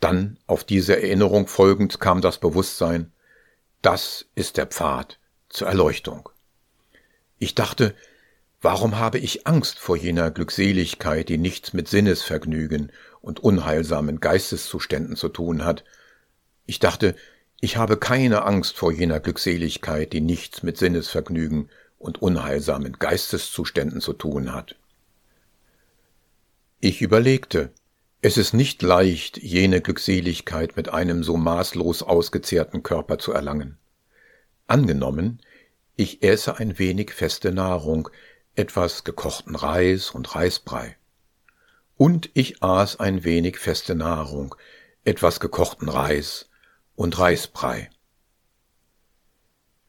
Dann, 0.00 0.38
auf 0.48 0.64
diese 0.64 1.00
Erinnerung 1.00 1.46
folgend, 1.46 2.00
kam 2.00 2.20
das 2.20 2.38
Bewusstsein, 2.38 3.12
das 3.80 4.26
ist 4.34 4.56
der 4.56 4.66
Pfad 4.66 5.20
zur 5.48 5.68
Erleuchtung. 5.68 6.30
Ich 7.38 7.54
dachte, 7.54 7.94
warum 8.60 8.98
habe 8.98 9.18
ich 9.18 9.46
Angst 9.46 9.78
vor 9.78 9.96
jener 9.96 10.32
Glückseligkeit, 10.32 11.28
die 11.28 11.38
nichts 11.38 11.74
mit 11.74 11.86
Sinnesvergnügen 11.86 12.90
und 13.20 13.40
unheilsamen 13.40 14.20
Geisteszuständen 14.20 15.16
zu 15.16 15.28
tun 15.28 15.64
hat? 15.64 15.84
Ich 16.66 16.78
dachte, 16.78 17.14
ich 17.60 17.76
habe 17.76 17.96
keine 17.96 18.44
Angst 18.44 18.76
vor 18.76 18.92
jener 18.92 19.20
Glückseligkeit, 19.20 20.12
die 20.12 20.20
nichts 20.20 20.62
mit 20.62 20.78
Sinnesvergnügen 20.78 21.68
und 21.98 22.22
unheilsamen 22.22 22.94
Geisteszuständen 22.98 24.00
zu 24.00 24.14
tun 24.14 24.54
hat. 24.54 24.76
Ich 26.80 27.02
überlegte, 27.02 27.72
es 28.22 28.38
ist 28.38 28.54
nicht 28.54 28.80
leicht, 28.82 29.36
jene 29.36 29.80
Glückseligkeit 29.80 30.76
mit 30.76 30.88
einem 30.88 31.22
so 31.22 31.36
maßlos 31.36 32.02
ausgezehrten 32.02 32.82
Körper 32.82 33.18
zu 33.18 33.32
erlangen. 33.32 33.76
Angenommen, 34.66 35.40
ich 35.96 36.22
esse 36.22 36.56
ein 36.56 36.78
wenig 36.78 37.12
feste 37.12 37.52
Nahrung, 37.52 38.08
etwas 38.54 39.04
gekochten 39.04 39.54
Reis 39.54 40.10
und 40.10 40.34
Reisbrei. 40.34 40.96
Und 42.00 42.30
ich 42.32 42.62
aß 42.62 42.98
ein 42.98 43.24
wenig 43.24 43.58
feste 43.58 43.94
Nahrung, 43.94 44.54
etwas 45.04 45.38
gekochten 45.38 45.90
Reis 45.90 46.48
und 46.96 47.18
Reisbrei. 47.18 47.90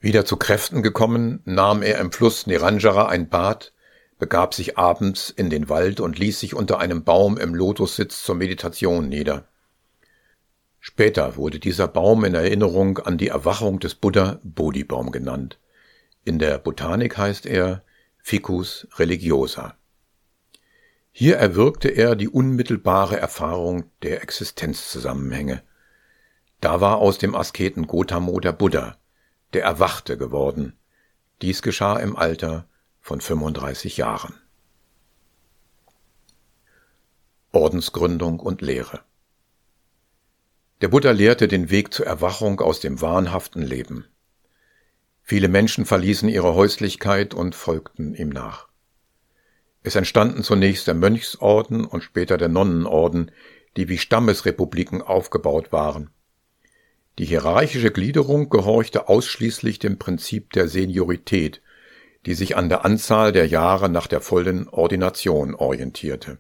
Wieder 0.02 0.26
zu 0.26 0.36
Kräften 0.36 0.84
gekommen, 0.84 1.40
nahm 1.46 1.82
er 1.82 2.00
im 2.00 2.12
Fluss 2.12 2.48
Niranjara 2.48 3.08
ein 3.08 3.30
Bad, 3.30 3.72
begab 4.20 4.54
sich 4.54 4.78
abends 4.78 5.30
in 5.30 5.50
den 5.50 5.70
Wald 5.70 6.02
und 6.02 6.20
ließ 6.20 6.38
sich 6.38 6.54
unter 6.54 6.80
einem 6.80 7.06
Baum 7.06 7.38
im 7.38 7.56
Lotussitz 7.56 8.24
zur 8.24 8.36
Meditation 8.36 9.08
nieder. 9.08 9.48
Später 10.82 11.38
wurde 11.38 11.60
dieser 11.60 11.88
Baum 11.88 12.26
in 12.26 12.36
Erinnerung 12.36 12.98
an 12.98 13.18
die 13.18 13.30
Erwachung 13.30 13.80
des 13.80 13.96
Buddha 13.96 14.42
Bodhibaum 14.44 15.14
genannt. 15.14 15.60
In 16.26 16.40
der 16.40 16.58
Botanik 16.58 17.18
heißt 17.18 17.46
er 17.46 17.86
Ficus 18.18 18.86
religiosa. 18.98 19.78
Hier 21.12 21.38
erwirkte 21.38 21.90
er 21.90 22.16
die 22.16 22.30
unmittelbare 22.30 23.18
Erfahrung 23.18 23.84
der 24.02 24.24
Existenzzusammenhänge. 24.24 25.62
Da 26.62 26.80
war 26.80 26.98
aus 26.98 27.18
dem 27.18 27.36
Asketen 27.36 27.86
Gotamo 27.86 28.40
der 28.40 28.54
Buddha, 28.54 28.98
der 29.54 29.64
Erwachte 29.64 30.18
geworden. 30.18 30.78
Dies 31.42 31.62
geschah 31.62 31.98
im 31.98 32.16
Alter 32.16 32.66
von 33.02 33.20
35 33.20 33.98
Jahren. 33.98 34.36
Ordensgründung 37.52 38.40
und 38.40 38.62
Lehre 38.62 39.02
Der 40.80 40.88
Buddha 40.88 41.12
lehrte 41.12 41.50
den 41.50 41.70
Weg 41.70 41.94
zur 41.94 42.06
Erwachung 42.06 42.62
aus 42.62 42.80
dem 42.80 43.02
wahnhaften 43.02 43.62
Leben. 43.62 44.06
Viele 45.22 45.50
Menschen 45.50 45.86
verließen 45.86 46.30
ihre 46.30 46.56
Häuslichkeit 46.56 47.34
und 47.34 47.54
folgten 47.54 48.16
ihm 48.16 48.30
nach. 48.30 48.71
Es 49.84 49.96
entstanden 49.96 50.44
zunächst 50.44 50.88
der 50.88 50.94
Mönchsorden 50.94 51.86
und 51.86 52.04
später 52.04 52.38
der 52.38 52.50
Nonnenorden, 52.50 53.32
die 53.78 53.90
wie 53.90 53.98
Stammesrepubliken 53.98 55.02
aufgebaut 55.02 55.72
waren. 55.72 56.12
Die 57.18 57.26
hierarchische 57.26 57.92
Gliederung 57.92 58.50
gehorchte 58.50 59.10
ausschließlich 59.10 59.80
dem 59.80 59.98
Prinzip 59.98 60.54
der 60.54 60.68
Seniorität, 60.68 61.62
die 62.26 62.36
sich 62.36 62.56
an 62.56 62.70
der 62.70 62.86
Anzahl 62.86 63.32
der 63.32 63.48
Jahre 63.48 63.90
nach 63.90 64.08
der 64.08 64.22
vollen 64.22 64.70
Ordination 64.70 65.56
orientierte. 65.56 66.38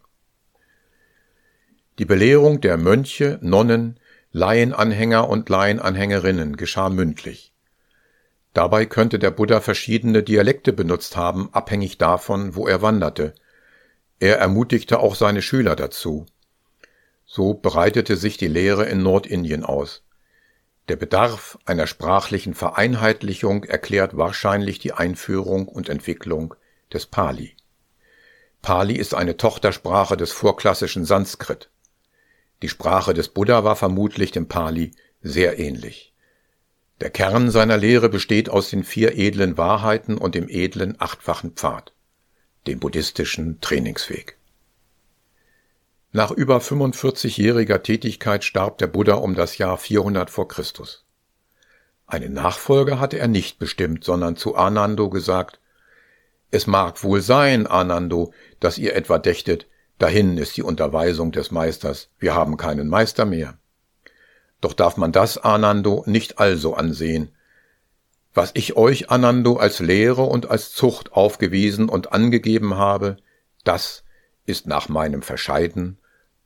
Die 1.99 2.05
Belehrung 2.05 2.61
der 2.61 2.77
Mönche, 2.77 3.39
Nonnen, 3.41 3.99
Laienanhänger 4.31 5.27
und 5.27 5.49
Laienanhängerinnen 5.49 6.55
geschah 6.55 6.89
mündlich. 6.89 7.50
Dabei 8.53 8.85
könnte 8.85 9.17
der 9.17 9.31
Buddha 9.31 9.61
verschiedene 9.61 10.23
Dialekte 10.23 10.73
benutzt 10.73 11.15
haben, 11.15 11.49
abhängig 11.53 11.97
davon, 11.97 12.55
wo 12.55 12.67
er 12.67 12.81
wanderte. 12.81 13.33
Er 14.19 14.37
ermutigte 14.39 14.99
auch 14.99 15.15
seine 15.15 15.41
Schüler 15.41 15.75
dazu. 15.75 16.25
So 17.25 17.53
breitete 17.53 18.17
sich 18.17 18.37
die 18.37 18.49
Lehre 18.49 18.85
in 18.85 19.03
Nordindien 19.03 19.63
aus. 19.63 20.03
Der 20.89 20.97
Bedarf 20.97 21.57
einer 21.65 21.87
sprachlichen 21.87 22.53
Vereinheitlichung 22.53 23.63
erklärt 23.63 24.17
wahrscheinlich 24.17 24.79
die 24.79 24.91
Einführung 24.91 25.69
und 25.69 25.87
Entwicklung 25.87 26.53
des 26.91 27.05
Pali. 27.05 27.55
Pali 28.61 28.95
ist 28.95 29.15
eine 29.15 29.37
Tochtersprache 29.37 30.17
des 30.17 30.33
vorklassischen 30.33 31.05
Sanskrit. 31.05 31.69
Die 32.61 32.69
Sprache 32.69 33.13
des 33.13 33.29
Buddha 33.29 33.63
war 33.63 33.75
vermutlich 33.75 34.31
dem 34.31 34.47
Pali 34.47 34.91
sehr 35.21 35.57
ähnlich. 35.57 36.10
Der 37.01 37.09
Kern 37.09 37.49
seiner 37.49 37.77
Lehre 37.77 38.09
besteht 38.09 38.47
aus 38.47 38.69
den 38.69 38.83
vier 38.83 39.17
edlen 39.17 39.57
Wahrheiten 39.57 40.19
und 40.19 40.35
dem 40.35 40.47
edlen 40.47 40.95
achtfachen 40.99 41.53
Pfad, 41.53 41.93
dem 42.67 42.79
buddhistischen 42.79 43.59
Trainingsweg. 43.59 44.37
Nach 46.11 46.29
über 46.29 46.59
45-jähriger 46.59 47.81
Tätigkeit 47.81 48.43
starb 48.43 48.77
der 48.77 48.85
Buddha 48.85 49.15
um 49.15 49.33
das 49.33 49.57
Jahr 49.57 49.79
400 49.79 50.29
vor 50.29 50.47
Christus. 50.47 51.03
Einen 52.05 52.33
Nachfolger 52.33 52.99
hatte 52.99 53.17
er 53.17 53.27
nicht 53.27 53.57
bestimmt, 53.57 54.03
sondern 54.03 54.35
zu 54.35 54.55
Anando 54.55 55.09
gesagt, 55.09 55.59
es 56.51 56.67
mag 56.67 57.03
wohl 57.03 57.21
sein, 57.21 57.65
Anando, 57.65 58.31
dass 58.59 58.77
ihr 58.77 58.95
etwa 58.95 59.17
dächtet, 59.17 59.65
dahin 59.97 60.37
ist 60.37 60.55
die 60.55 60.63
Unterweisung 60.63 61.31
des 61.31 61.49
Meisters, 61.49 62.09
wir 62.19 62.35
haben 62.35 62.57
keinen 62.57 62.89
Meister 62.89 63.25
mehr. 63.25 63.57
Doch 64.61 64.73
darf 64.73 64.95
man 64.95 65.11
das, 65.11 65.39
Anando, 65.39 66.03
nicht 66.05 66.39
also 66.39 66.75
ansehen. 66.75 67.35
Was 68.33 68.51
ich 68.53 68.77
euch, 68.77 69.09
Anando, 69.09 69.57
als 69.57 69.79
Lehre 69.79 70.23
und 70.23 70.49
als 70.49 70.71
Zucht 70.71 71.11
aufgewiesen 71.13 71.89
und 71.89 72.13
angegeben 72.13 72.75
habe, 72.75 73.17
das 73.63 74.03
ist 74.45 74.67
nach 74.67 74.87
meinem 74.87 75.23
Verscheiden 75.23 75.97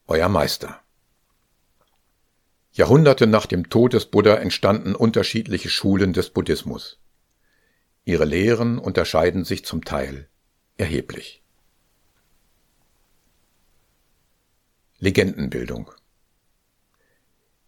euer 0.07 0.29
Meister. 0.29 0.79
Jahrhunderte 2.71 3.27
nach 3.27 3.45
dem 3.45 3.69
Tod 3.69 3.93
des 3.93 4.07
Buddha 4.07 4.35
entstanden 4.35 4.95
unterschiedliche 4.95 5.69
Schulen 5.69 6.11
des 6.13 6.29
Buddhismus. 6.29 6.99
Ihre 8.03 8.25
Lehren 8.25 8.79
unterscheiden 8.79 9.45
sich 9.45 9.65
zum 9.65 9.85
Teil 9.85 10.27
erheblich. 10.77 11.41
Legendenbildung 14.99 15.91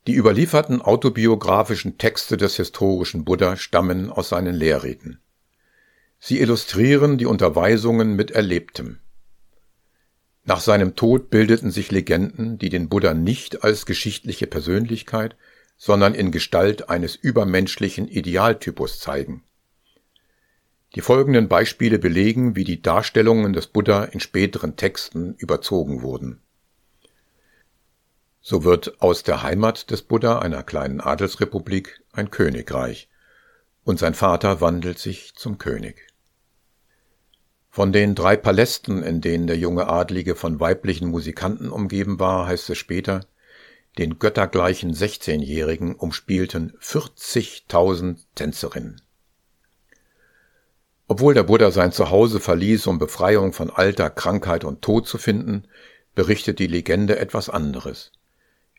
Die 0.07 0.15
überlieferten 0.15 0.81
autobiografischen 0.81 1.97
Texte 1.97 2.37
des 2.37 2.55
historischen 2.55 3.25
Buddha 3.25 3.57
stammen 3.57 4.09
aus 4.09 4.29
seinen 4.29 4.55
Lehrreden. 4.55 5.19
Sie 6.17 6.39
illustrieren 6.39 7.17
die 7.17 7.25
Unterweisungen 7.25 8.15
mit 8.15 8.31
Erlebtem. 8.31 8.99
Nach 10.45 10.61
seinem 10.61 10.95
Tod 10.95 11.29
bildeten 11.29 11.71
sich 11.71 11.91
Legenden, 11.91 12.57
die 12.57 12.69
den 12.69 12.87
Buddha 12.87 13.13
nicht 13.13 13.65
als 13.65 13.85
geschichtliche 13.85 14.47
Persönlichkeit, 14.47 15.35
sondern 15.75 16.15
in 16.15 16.31
Gestalt 16.31 16.89
eines 16.89 17.17
übermenschlichen 17.17 18.07
Idealtypus 18.07 19.01
zeigen. 19.01 19.43
Die 20.95 21.01
folgenden 21.01 21.49
Beispiele 21.49 21.99
belegen, 21.99 22.55
wie 22.55 22.63
die 22.63 22.81
Darstellungen 22.81 23.51
des 23.51 23.67
Buddha 23.67 24.05
in 24.05 24.21
späteren 24.21 24.77
Texten 24.77 25.35
überzogen 25.37 26.01
wurden. 26.01 26.41
So 28.49 28.63
wird 28.63 29.01
aus 29.01 29.23
der 29.23 29.43
Heimat 29.43 29.91
des 29.91 30.03
Buddha, 30.03 30.39
einer 30.39 30.63
kleinen 30.63 31.01
Adelsrepublik, 31.01 31.99
ein 32.13 32.31
Königreich, 32.31 33.09
und 33.83 33.99
sein 33.99 34.13
Vater 34.13 34.61
wandelt 34.61 34.99
sich 34.99 35.35
zum 35.35 35.57
König. 35.57 36.07
Von 37.69 37.91
den 37.91 38.15
drei 38.15 38.37
Palästen, 38.37 39.03
in 39.03 39.19
denen 39.19 39.47
der 39.47 39.57
junge 39.57 39.89
Adlige 39.89 40.33
von 40.35 40.61
weiblichen 40.61 41.09
Musikanten 41.09 41.69
umgeben 41.69 42.21
war, 42.21 42.47
heißt 42.47 42.69
es 42.69 42.77
später, 42.77 43.25
den 43.97 44.17
göttergleichen 44.17 44.93
16-Jährigen 44.93 45.93
umspielten 45.95 46.71
40.000 46.79 48.19
Tänzerinnen. 48.35 49.01
Obwohl 51.09 51.33
der 51.33 51.43
Buddha 51.43 51.71
sein 51.71 51.91
Zuhause 51.91 52.39
verließ, 52.39 52.87
um 52.87 52.97
Befreiung 52.97 53.51
von 53.51 53.69
Alter, 53.69 54.09
Krankheit 54.09 54.63
und 54.63 54.81
Tod 54.81 55.05
zu 55.05 55.17
finden, 55.17 55.67
berichtet 56.15 56.59
die 56.59 56.67
Legende 56.67 57.19
etwas 57.19 57.49
anderes. 57.49 58.13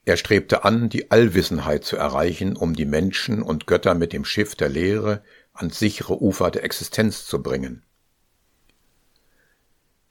Er 0.04 0.16
strebte 0.16 0.64
an, 0.64 0.88
die 0.88 1.10
Allwissenheit 1.10 1.84
zu 1.84 1.96
erreichen, 1.96 2.56
um 2.56 2.74
die 2.74 2.86
Menschen 2.86 3.42
und 3.42 3.66
Götter 3.66 3.94
mit 3.94 4.12
dem 4.12 4.24
Schiff 4.24 4.54
der 4.54 4.68
Lehre 4.68 5.22
ans 5.52 5.78
sichere 5.78 6.22
Ufer 6.22 6.50
der 6.50 6.64
Existenz 6.64 7.26
zu 7.26 7.42
bringen. 7.42 7.82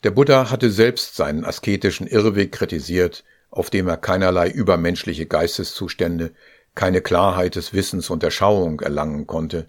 Der 0.04 0.12
Buddha 0.12 0.50
hatte 0.50 0.70
selbst 0.70 1.16
seinen 1.16 1.44
asketischen 1.44 2.06
Irrweg 2.06 2.52
kritisiert, 2.52 3.24
auf 3.50 3.70
dem 3.70 3.88
er 3.88 3.96
keinerlei 3.96 4.48
übermenschliche 4.48 5.26
Geisteszustände, 5.26 6.32
keine 6.74 7.00
Klarheit 7.00 7.56
des 7.56 7.72
Wissens 7.72 8.08
und 8.08 8.22
der 8.22 8.30
Schauung 8.30 8.80
erlangen 8.80 9.26
konnte. 9.26 9.68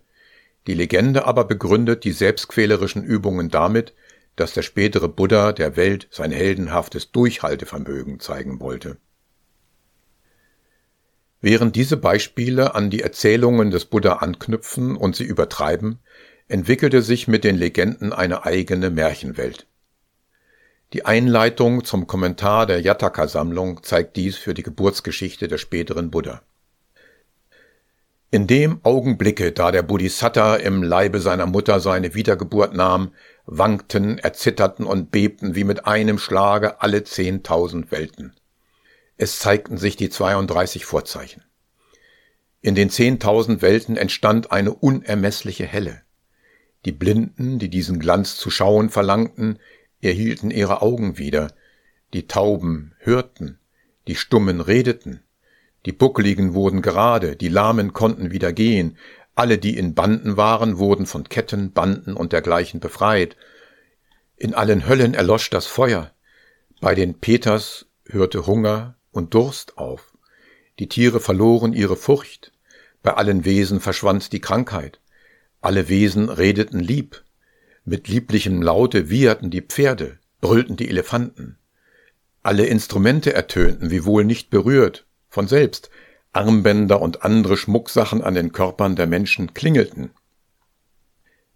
Die 0.68 0.76
Legende 0.76 1.26
aber 1.26 1.46
begründet 1.46 2.04
die 2.04 2.12
selbstquälerischen 2.12 3.04
Übungen 3.04 3.50
damit, 3.50 3.96
dass 4.36 4.54
der 4.54 4.62
spätere 4.62 5.08
Buddha 5.08 5.52
der 5.52 5.76
Welt 5.76 6.08
sein 6.12 6.32
heldenhaftes 6.32 7.12
Durchhaltevermögen 7.12 8.20
zeigen 8.20 8.60
wollte. 8.60 8.98
Während 11.42 11.76
diese 11.76 11.96
Beispiele 11.96 12.76
an 12.76 12.90
die 12.90 13.02
Erzählungen 13.02 13.72
des 13.72 13.86
Buddha 13.86 14.14
anknüpfen 14.14 14.98
und 14.98 15.16
sie 15.16 15.24
übertreiben, 15.24 16.00
entwickelte 16.50 17.02
sich 17.02 17.28
mit 17.28 17.44
den 17.44 17.56
Legenden 17.56 18.12
eine 18.12 18.46
eigene 18.46 18.90
Märchenwelt. 18.90 19.66
Die 20.92 21.06
Einleitung 21.06 21.86
zum 21.86 22.08
Kommentar 22.08 22.66
der 22.66 22.82
Jataka-Sammlung 22.82 23.84
zeigt 23.84 24.18
dies 24.18 24.38
für 24.38 24.54
die 24.56 24.64
Geburtsgeschichte 24.64 25.48
der 25.48 25.60
späteren 25.60 26.10
Buddha. 26.10 26.42
In 28.32 28.46
dem 28.46 28.80
Augenblicke, 28.84 29.52
da 29.52 29.72
der 29.72 29.84
Bodhisatta 29.84 30.56
im 30.56 30.84
Leibe 30.84 31.20
seiner 31.20 31.46
Mutter 31.46 31.80
seine 31.80 32.16
Wiedergeburt 32.16 32.76
nahm, 32.76 33.14
wankten, 33.46 34.18
erzitterten 34.18 34.86
und 34.86 35.10
bebten 35.10 35.56
wie 35.56 35.64
mit 35.64 35.86
einem 35.86 36.20
Schlage 36.20 36.82
alle 36.82 37.04
zehntausend 37.04 37.92
Welten. 37.92 38.34
Es 39.22 39.38
zeigten 39.38 39.78
sich 39.78 39.98
die 39.98 40.10
32 40.10 40.86
Vorzeichen. 40.86 41.44
In 42.62 42.74
den 42.74 42.90
zehntausend 42.90 43.62
Welten 43.62 43.98
entstand 43.98 44.54
eine 44.54 44.74
unermessliche 44.74 45.66
Helle. 45.66 46.04
Die 46.86 46.94
Blinden, 46.94 47.60
die 47.60 47.68
diesen 47.68 48.00
Glanz 48.00 48.38
zu 48.38 48.50
schauen 48.50 48.90
verlangten, 48.90 49.60
erhielten 50.00 50.52
ihre 50.52 50.82
Augen 50.82 51.18
wieder, 51.18 51.54
die 52.14 52.28
Tauben 52.28 52.96
hörten, 53.00 53.60
die 54.08 54.16
Stummen 54.16 54.62
redeten, 54.62 55.22
die 55.86 55.92
Buckligen 55.92 56.54
wurden 56.54 56.82
gerade, 56.82 57.36
die 57.36 57.50
Lahmen 57.50 57.92
konnten 57.92 58.32
wieder 58.32 58.54
gehen, 58.54 58.98
alle, 59.36 59.58
die 59.58 59.78
in 59.78 59.96
Banden 59.96 60.38
waren, 60.38 60.78
wurden 60.78 61.06
von 61.06 61.26
Ketten, 61.26 61.74
Banden 61.74 62.14
und 62.14 62.32
dergleichen 62.32 62.80
befreit. 62.80 63.36
In 64.38 64.54
allen 64.54 64.88
Höllen 64.88 65.14
erlosch 65.14 65.50
das 65.50 65.66
Feuer. 65.66 66.14
Bei 66.80 66.96
den 66.96 67.20
Peters 67.20 67.86
hörte 68.06 68.48
Hunger 68.48 68.96
und 69.12 69.34
Durst 69.34 69.78
auf. 69.78 70.14
Die 70.80 70.88
Tiere 70.88 71.20
verloren 71.20 71.74
ihre 71.74 71.96
Furcht. 71.96 72.52
Bei 73.04 73.14
allen 73.14 73.46
Wesen 73.46 73.80
verschwand 73.80 74.32
die 74.32 74.42
Krankheit. 74.42 75.00
Alle 75.62 75.90
Wesen 75.90 76.30
redeten 76.30 76.80
lieb. 76.80 77.24
Mit 77.86 78.08
lieblichem 78.08 78.62
Laute 78.62 79.10
wieherten 79.10 79.50
die 79.50 79.62
Pferde, 79.62 80.20
brüllten 80.42 80.76
die 80.76 80.90
Elefanten. 80.90 81.58
Alle 82.44 82.66
Instrumente 82.66 83.34
ertönten, 83.34 83.92
wiewohl 83.92 84.24
nicht 84.24 84.50
berührt, 84.50 85.06
von 85.28 85.48
selbst, 85.48 85.90
Armbänder 86.32 87.02
und 87.02 87.24
andere 87.24 87.58
Schmucksachen 87.58 88.24
an 88.24 88.36
den 88.36 88.52
Körpern 88.52 88.96
der 88.96 89.08
Menschen 89.08 89.54
klingelten. 89.54 90.12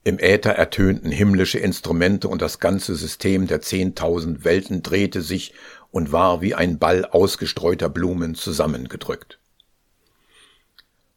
Im 0.05 0.19
Äther 0.19 0.51
ertönten 0.51 1.11
himmlische 1.11 1.59
Instrumente 1.59 2.27
und 2.27 2.41
das 2.41 2.59
ganze 2.59 2.95
System 2.95 3.47
der 3.47 3.61
zehntausend 3.61 4.43
Welten 4.43 4.83
drehte 4.83 5.21
sich 5.21 5.53
und 5.91 6.11
war 6.11 6.41
wie 6.41 6.55
ein 6.55 6.77
Ball 6.77 7.05
ausgestreuter 7.05 7.87
Blumen 7.87 8.35
zusammengedrückt. 8.35 9.39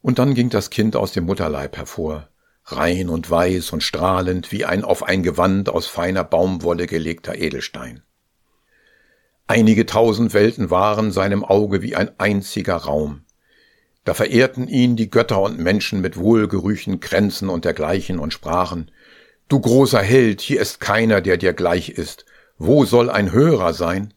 Und 0.01 0.19
dann 0.19 0.35
ging 0.35 0.49
das 0.49 0.69
Kind 0.69 0.95
aus 0.95 1.11
dem 1.11 1.25
Mutterleib 1.25 1.75
hervor, 1.75 2.29
rein 2.63 3.09
und 3.09 3.29
weiß 3.29 3.71
und 3.71 3.83
strahlend 3.83 4.53
wie 4.53 4.63
ein 4.63 4.85
auf 4.85 5.03
ein 5.03 5.21
Gewand 5.21 5.67
aus 5.67 5.87
feiner 5.87 6.23
Baumwolle 6.23 6.87
gelegter 6.87 7.35
Edelstein. 7.35 8.03
Einige 9.47 9.85
tausend 9.85 10.33
Welten 10.33 10.69
waren 10.69 11.11
seinem 11.11 11.43
Auge 11.43 11.81
wie 11.81 11.95
ein 11.95 12.17
einziger 12.19 12.75
Raum. 12.75 13.25
Da 14.07 14.13
verehrten 14.13 14.69
ihn 14.69 14.95
die 14.95 15.09
Götter 15.09 15.41
und 15.41 15.59
Menschen 15.59 15.99
mit 15.99 16.15
wohlgerüchen 16.15 17.01
Kränzen 17.01 17.49
und 17.49 17.65
dergleichen 17.65 18.19
und 18.19 18.31
sprachen, 18.31 18.89
Du 19.49 19.59
großer 19.59 20.01
Held, 20.01 20.39
hier 20.39 20.61
ist 20.61 20.79
keiner, 20.79 21.19
der 21.19 21.35
dir 21.35 21.51
gleich 21.51 21.89
ist. 21.89 22.23
Wo 22.57 22.85
soll 22.85 23.09
ein 23.09 23.33
höherer 23.33 23.73
sein? 23.73 24.13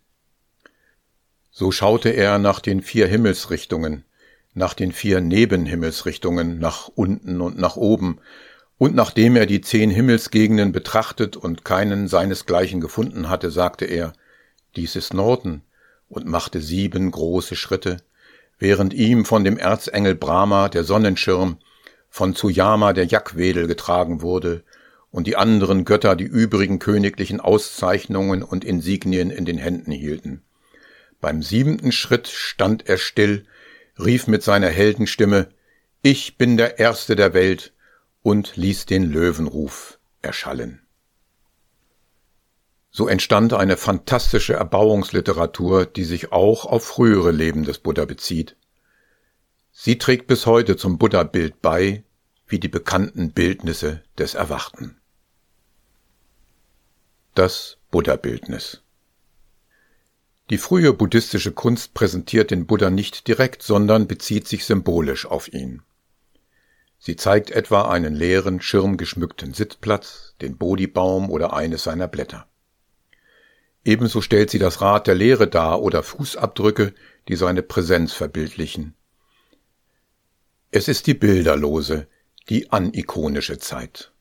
So 1.50 1.72
schaute 1.72 2.10
er 2.10 2.38
nach 2.38 2.60
den 2.60 2.82
vier 2.82 3.08
Himmelsrichtungen, 3.08 4.04
nach 4.54 4.74
den 4.74 4.92
vier 4.92 5.20
Nebenhimmelsrichtungen, 5.20 6.60
nach 6.60 6.86
unten 6.94 7.40
und 7.40 7.58
nach 7.58 7.74
oben, 7.74 8.20
und 8.78 8.94
nachdem 8.94 9.34
er 9.34 9.46
die 9.46 9.60
zehn 9.60 9.90
Himmelsgegenden 9.90 10.70
betrachtet 10.70 11.36
und 11.36 11.64
keinen 11.64 12.06
seinesgleichen 12.06 12.80
gefunden 12.80 13.28
hatte, 13.28 13.50
sagte 13.50 13.86
er, 13.86 14.12
dies 14.76 14.94
ist 14.94 15.14
Norden, 15.14 15.62
und 16.08 16.26
machte 16.26 16.60
sieben 16.60 17.10
große 17.10 17.56
Schritte, 17.56 17.96
während 18.60 18.94
ihm 18.94 19.24
von 19.24 19.42
dem 19.42 19.56
Erzengel 19.56 20.14
Brahma 20.14 20.68
der 20.68 20.84
Sonnenschirm, 20.84 21.58
von 22.08 22.34
Tsuyama 22.34 22.92
der 22.92 23.06
Jackwedel 23.06 23.66
getragen 23.66 24.22
wurde, 24.22 24.62
und 25.10 25.26
die 25.26 25.36
anderen 25.36 25.84
Götter 25.84 26.14
die 26.14 26.24
übrigen 26.24 26.78
königlichen 26.78 27.40
Auszeichnungen 27.40 28.44
und 28.44 28.64
Insignien 28.64 29.30
in 29.30 29.44
den 29.44 29.58
Händen 29.58 29.90
hielten. 29.90 30.42
Beim 31.20 31.42
siebenten 31.42 31.90
Schritt 31.90 32.28
stand 32.28 32.88
er 32.88 32.98
still, 32.98 33.44
rief 33.98 34.28
mit 34.28 34.42
seiner 34.42 34.68
Heldenstimme 34.68 35.48
Ich 36.02 36.38
bin 36.38 36.56
der 36.56 36.78
Erste 36.78 37.16
der 37.16 37.34
Welt 37.34 37.72
und 38.22 38.56
ließ 38.56 38.86
den 38.86 39.10
Löwenruf 39.10 39.98
erschallen. 40.22 40.80
So 42.90 43.08
entstand 43.08 43.52
eine 43.52 43.76
fantastische 43.76 44.54
Erbauungsliteratur, 44.54 45.86
die 45.86 46.04
sich 46.04 46.32
auch 46.32 46.64
auf 46.66 46.84
frühere 46.84 47.30
Leben 47.30 47.64
des 47.64 47.78
Buddha 47.78 48.04
bezieht. 48.04 48.56
Sie 49.72 49.98
trägt 49.98 50.26
bis 50.26 50.46
heute 50.46 50.76
zum 50.76 50.98
Buddha-Bild 50.98 51.62
bei, 51.62 52.02
wie 52.46 52.58
die 52.58 52.68
bekannten 52.68 53.32
Bildnisse 53.32 54.02
des 54.18 54.34
Erwachten. 54.34 55.00
Das 57.34 57.78
Buddha-Bildnis 57.90 58.82
die 60.50 60.58
frühe 60.58 60.92
buddhistische 60.92 61.52
Kunst 61.52 61.94
präsentiert 61.94 62.50
den 62.50 62.66
Buddha 62.66 62.90
nicht 62.90 63.28
direkt, 63.28 63.62
sondern 63.62 64.08
bezieht 64.08 64.48
sich 64.48 64.64
symbolisch 64.64 65.24
auf 65.24 65.52
ihn. 65.52 65.82
Sie 66.98 67.14
zeigt 67.14 67.52
etwa 67.52 67.88
einen 67.88 68.16
leeren, 68.16 68.60
schirmgeschmückten 68.60 69.54
Sitzplatz, 69.54 70.34
den 70.40 70.58
Bodhibaum 70.58 71.30
oder 71.30 71.52
eines 71.52 71.84
seiner 71.84 72.08
Blätter. 72.08 72.48
Ebenso 73.84 74.20
stellt 74.20 74.50
sie 74.50 74.58
das 74.58 74.80
Rad 74.80 75.06
der 75.06 75.14
Lehre 75.14 75.48
dar 75.48 75.80
oder 75.80 76.02
Fußabdrücke, 76.02 76.94
die 77.28 77.36
seine 77.36 77.62
Präsenz 77.62 78.12
verbildlichen. 78.12 78.94
Es 80.70 80.86
ist 80.86 81.06
die 81.06 81.14
bilderlose, 81.14 82.06
die 82.48 82.70
anikonische 82.70 83.58
Zeit. 83.58 84.12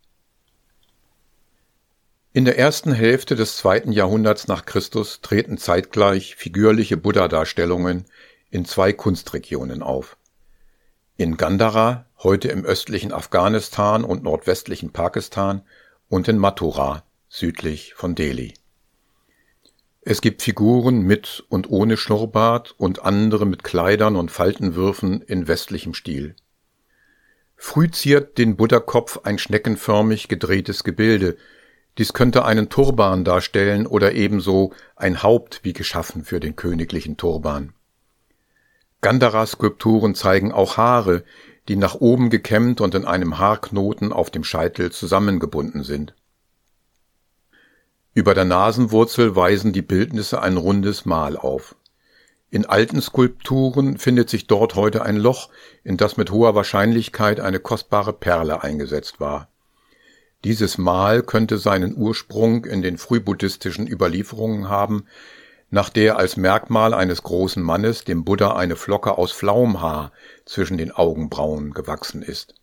In 2.32 2.46
der 2.46 2.58
ersten 2.58 2.94
Hälfte 2.94 3.36
des 3.36 3.58
zweiten 3.58 3.92
Jahrhunderts 3.92 4.48
nach 4.48 4.66
Christus 4.66 5.22
treten 5.22 5.58
zeitgleich 5.58 6.36
figürliche 6.36 6.96
Buddha-Darstellungen 6.96 8.06
in 8.52 8.66
zwei 8.66 8.94
Kunstregionen 8.94 9.82
auf. 9.82 10.16
In 11.18 11.38
Gandhara, 11.38 12.06
heute 12.20 12.48
im 12.48 12.64
östlichen 12.64 13.12
Afghanistan 13.12 14.04
und 14.04 14.24
nordwestlichen 14.24 14.92
Pakistan, 14.92 15.64
und 16.08 16.28
in 16.28 16.38
Mathura, 16.38 17.04
südlich 17.30 17.94
von 17.94 18.16
Delhi. 18.16 18.54
Es 20.10 20.22
gibt 20.22 20.42
Figuren 20.42 21.02
mit 21.04 21.44
und 21.50 21.70
ohne 21.70 21.96
Schnurrbart 21.96 22.74
und 22.80 23.06
andere 23.06 23.46
mit 23.46 23.64
Kleidern 23.64 24.16
und 24.16 24.32
Faltenwürfen 24.32 25.22
in 25.22 25.48
westlichem 25.48 25.94
Stil. 25.94 26.36
Früh 27.56 27.92
ziert 27.92 28.40
den 28.40 28.56
Buddha-Kopf 28.56 29.20
ein 29.24 29.38
schneckenförmig 29.38 30.28
gedrehtes 30.28 30.84
Gebilde, 30.84 31.38
dies 32.00 32.14
könnte 32.14 32.44
einen 32.44 32.70
Turban 32.70 33.24
darstellen 33.24 33.86
oder 33.86 34.14
ebenso 34.14 34.74
ein 34.96 35.22
Haupt 35.22 35.60
wie 35.62 35.74
geschaffen 35.74 36.24
für 36.24 36.40
den 36.40 36.56
königlichen 36.56 37.16
Turban. 37.16 37.74
Gandhara-Skulpturen 39.02 40.16
zeigen 40.16 40.52
auch 40.52 40.78
Haare, 40.78 41.24
die 41.68 41.76
nach 41.76 41.94
oben 41.94 42.32
gekämmt 42.32 42.82
und 42.82 42.96
in 42.96 43.06
einem 43.06 43.38
Haarknoten 43.38 44.12
auf 44.12 44.32
dem 44.32 44.44
Scheitel 44.44 44.92
zusammengebunden 44.92 45.84
sind. 45.84 46.16
Über 48.20 48.34
der 48.34 48.44
Nasenwurzel 48.44 49.36
weisen 49.36 49.72
die 49.72 49.82
Bildnisse 49.82 50.42
ein 50.42 50.58
rundes 50.58 51.06
Mal 51.06 51.38
auf. 51.38 51.76
In 52.52 52.66
alten 52.66 53.02
Skulpturen 53.02 53.98
findet 53.98 54.30
sich 54.30 54.46
dort 54.46 54.76
heute 54.76 55.04
ein 55.04 55.16
Loch, 55.16 55.50
in 55.84 55.96
das 55.96 56.18
mit 56.18 56.30
hoher 56.30 56.54
Wahrscheinlichkeit 56.54 57.40
eine 57.40 57.60
kostbare 57.60 58.12
Perle 58.12 58.62
eingesetzt 58.62 59.20
war 59.20 59.48
dieses 60.46 60.78
Mal 60.78 61.22
könnte 61.22 61.58
seinen 61.58 61.98
Ursprung 61.98 62.64
in 62.64 62.82
den 62.82 62.98
frühbuddhistischen 62.98 63.88
Überlieferungen 63.88 64.70
haben, 64.70 65.06
nach 65.70 65.90
der 65.90 66.18
als 66.18 66.38
Merkmal 66.38 66.94
eines 66.94 67.24
großen 67.24 67.62
Mannes 67.62 68.06
dem 68.06 68.24
Buddha 68.24 68.56
eine 68.56 68.78
Flocke 68.78 69.18
aus 69.18 69.34
Flaumhaar 69.34 70.14
zwischen 70.46 70.78
den 70.78 70.92
Augenbrauen 70.92 71.74
gewachsen 71.74 72.22
ist. 72.22 72.56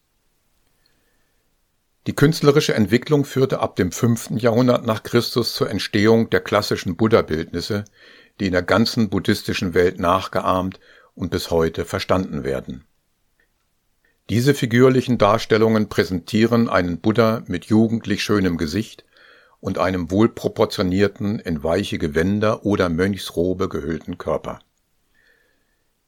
Die 2.07 2.15
künstlerische 2.15 2.75
Entwicklung 2.75 3.25
führte 3.25 3.61
ab 3.61 3.77
dem 3.77 3.91
fünften 3.93 4.37
Jahrhundert 4.37 4.87
nach 4.87 5.03
Christus 5.03 5.55
zur 5.55 5.71
Entstehung 5.71 6.31
der 6.31 6.41
klassischen 6.41 6.97
Buddha-Bildnisse, 6.97 7.85
die 8.39 8.47
in 8.47 8.53
der 8.53 8.63
ganzen 8.63 9.11
buddhistischen 9.11 9.75
Welt 9.75 9.99
nachgeahmt 9.99 10.79
und 11.15 11.31
bis 11.31 11.51
heute 11.51 11.85
verstanden 11.85 12.45
werden 12.45 12.85
diese 14.29 14.55
figürlichen 14.55 15.19
Darstellungen 15.19 15.89
präsentieren 15.89 16.69
einen 16.69 16.99
Buddha 16.99 17.45
mit 17.47 17.67
jugendlich 17.67 18.25
schönem 18.25 18.57
Gesicht 18.57 19.05
und 19.61 19.79
einem 19.79 20.11
wohlproportionierten, 20.11 21.39
in 21.39 21.63
weiche 21.63 21.99
Gewänder 21.99 22.67
oder 22.67 22.89
Mönchsrobe 22.89 23.69
gehüllten 23.69 24.19
Körper. 24.19 24.59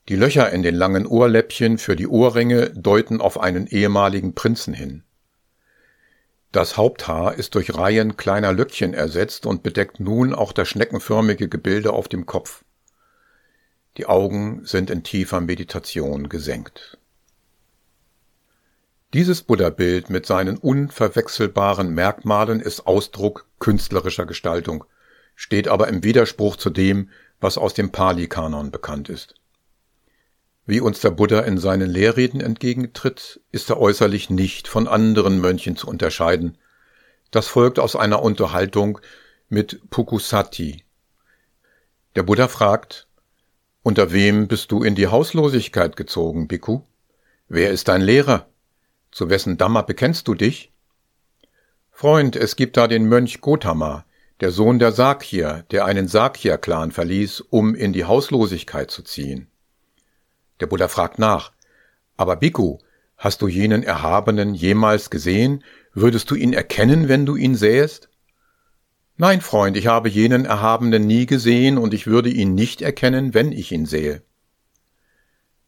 Die 0.09 0.17
Löcher 0.17 0.51
in 0.51 0.63
den 0.63 0.75
langen 0.75 1.05
Ohrläppchen 1.05 1.77
für 1.77 1.95
die 1.95 2.07
Ohrringe 2.07 2.71
deuten 2.71 3.21
auf 3.21 3.39
einen 3.39 3.67
ehemaligen 3.67 4.35
Prinzen 4.35 4.73
hin. 4.73 5.03
Das 6.51 6.77
Haupthaar 6.77 7.35
ist 7.35 7.55
durch 7.55 7.75
Reihen 7.75 8.17
kleiner 8.17 8.53
Löckchen 8.53 8.93
ersetzt 8.93 9.45
und 9.45 9.63
bedeckt 9.63 9.99
nun 9.99 10.33
auch 10.33 10.51
das 10.51 10.67
schneckenförmige 10.67 11.47
Gebilde 11.47 11.93
auf 11.93 12.07
dem 12.07 12.25
Kopf. 12.25 12.63
Die 13.97 14.05
Augen 14.05 14.65
sind 14.65 14.89
in 14.89 15.03
tiefer 15.03 15.41
Meditation 15.41 16.29
gesenkt 16.29 16.99
dieses 19.13 19.41
Buddha-Bild 19.41 20.11
mit 20.11 20.27
seinen 20.27 20.57
unverwechselbaren 20.57 21.89
Merkmalen 21.89 22.59
ist 22.59 22.85
Ausdruck 22.85 23.47
künstlerischer 23.57 24.27
Gestaltung, 24.27 24.83
steht 25.33 25.67
aber 25.67 25.87
im 25.87 26.03
Widerspruch 26.03 26.57
zu 26.57 26.69
dem, 26.69 27.09
was 27.39 27.57
aus 27.57 27.73
dem 27.73 27.91
Pali-Kanon 27.91 28.69
bekannt 28.69 29.09
ist. 29.09 29.33
Wie 30.69 30.81
uns 30.81 30.99
der 30.99 31.09
Buddha 31.09 31.39
in 31.39 31.57
seinen 31.57 31.89
Lehrreden 31.89 32.41
entgegentritt, 32.41 33.41
ist 33.51 33.71
er 33.71 33.79
äußerlich 33.79 34.29
nicht 34.29 34.67
von 34.67 34.87
anderen 34.87 35.41
Mönchen 35.41 35.75
zu 35.75 35.87
unterscheiden. 35.87 36.59
Das 37.31 37.47
folgt 37.47 37.79
aus 37.79 37.95
einer 37.95 38.21
Unterhaltung 38.21 38.99
mit 39.47 39.81
Pukusati. 39.89 40.83
Der 42.15 42.21
Buddha 42.21 42.47
fragt, 42.47 43.07
unter 43.81 44.11
wem 44.11 44.47
bist 44.47 44.71
du 44.71 44.83
in 44.83 44.93
die 44.93 45.07
Hauslosigkeit 45.07 45.95
gezogen, 45.95 46.47
Bhikkhu? 46.47 46.83
Wer 47.47 47.71
ist 47.71 47.87
dein 47.87 48.01
Lehrer? 48.01 48.47
Zu 49.09 49.27
wessen 49.31 49.57
Dhamma 49.57 49.81
bekennst 49.81 50.27
du 50.27 50.35
dich? 50.35 50.71
Freund, 51.89 52.35
es 52.35 52.55
gibt 52.55 52.77
da 52.77 52.87
den 52.87 53.09
Mönch 53.09 53.41
Gotama, 53.41 54.05
der 54.39 54.51
Sohn 54.51 54.77
der 54.77 54.91
Sakya, 54.91 55.63
der 55.71 55.85
einen 55.85 56.07
Sakya-Clan 56.07 56.91
verließ, 56.91 57.41
um 57.49 57.73
in 57.73 57.91
die 57.91 58.05
Hauslosigkeit 58.05 58.91
zu 58.91 59.01
ziehen. 59.01 59.49
Der 60.59 60.67
Buddha 60.67 60.87
fragt 60.87 61.19
nach, 61.19 61.51
aber 62.17 62.35
Bhikkhu, 62.35 62.79
hast 63.17 63.41
du 63.41 63.47
jenen 63.47 63.83
Erhabenen 63.83 64.53
jemals 64.53 65.09
gesehen? 65.09 65.63
Würdest 65.93 66.29
du 66.31 66.35
ihn 66.35 66.53
erkennen, 66.53 67.07
wenn 67.07 67.25
du 67.25 67.35
ihn 67.35 67.55
sähest? 67.55 68.09
Nein, 69.15 69.41
Freund, 69.41 69.75
ich 69.75 69.87
habe 69.87 70.07
jenen 70.07 70.45
Erhabenen 70.45 71.05
nie 71.05 71.25
gesehen 71.25 71.77
und 71.77 71.93
ich 71.93 72.07
würde 72.07 72.29
ihn 72.29 72.55
nicht 72.55 72.81
erkennen, 72.81 73.33
wenn 73.33 73.51
ich 73.51 73.71
ihn 73.71 73.85
sähe. 73.85 74.21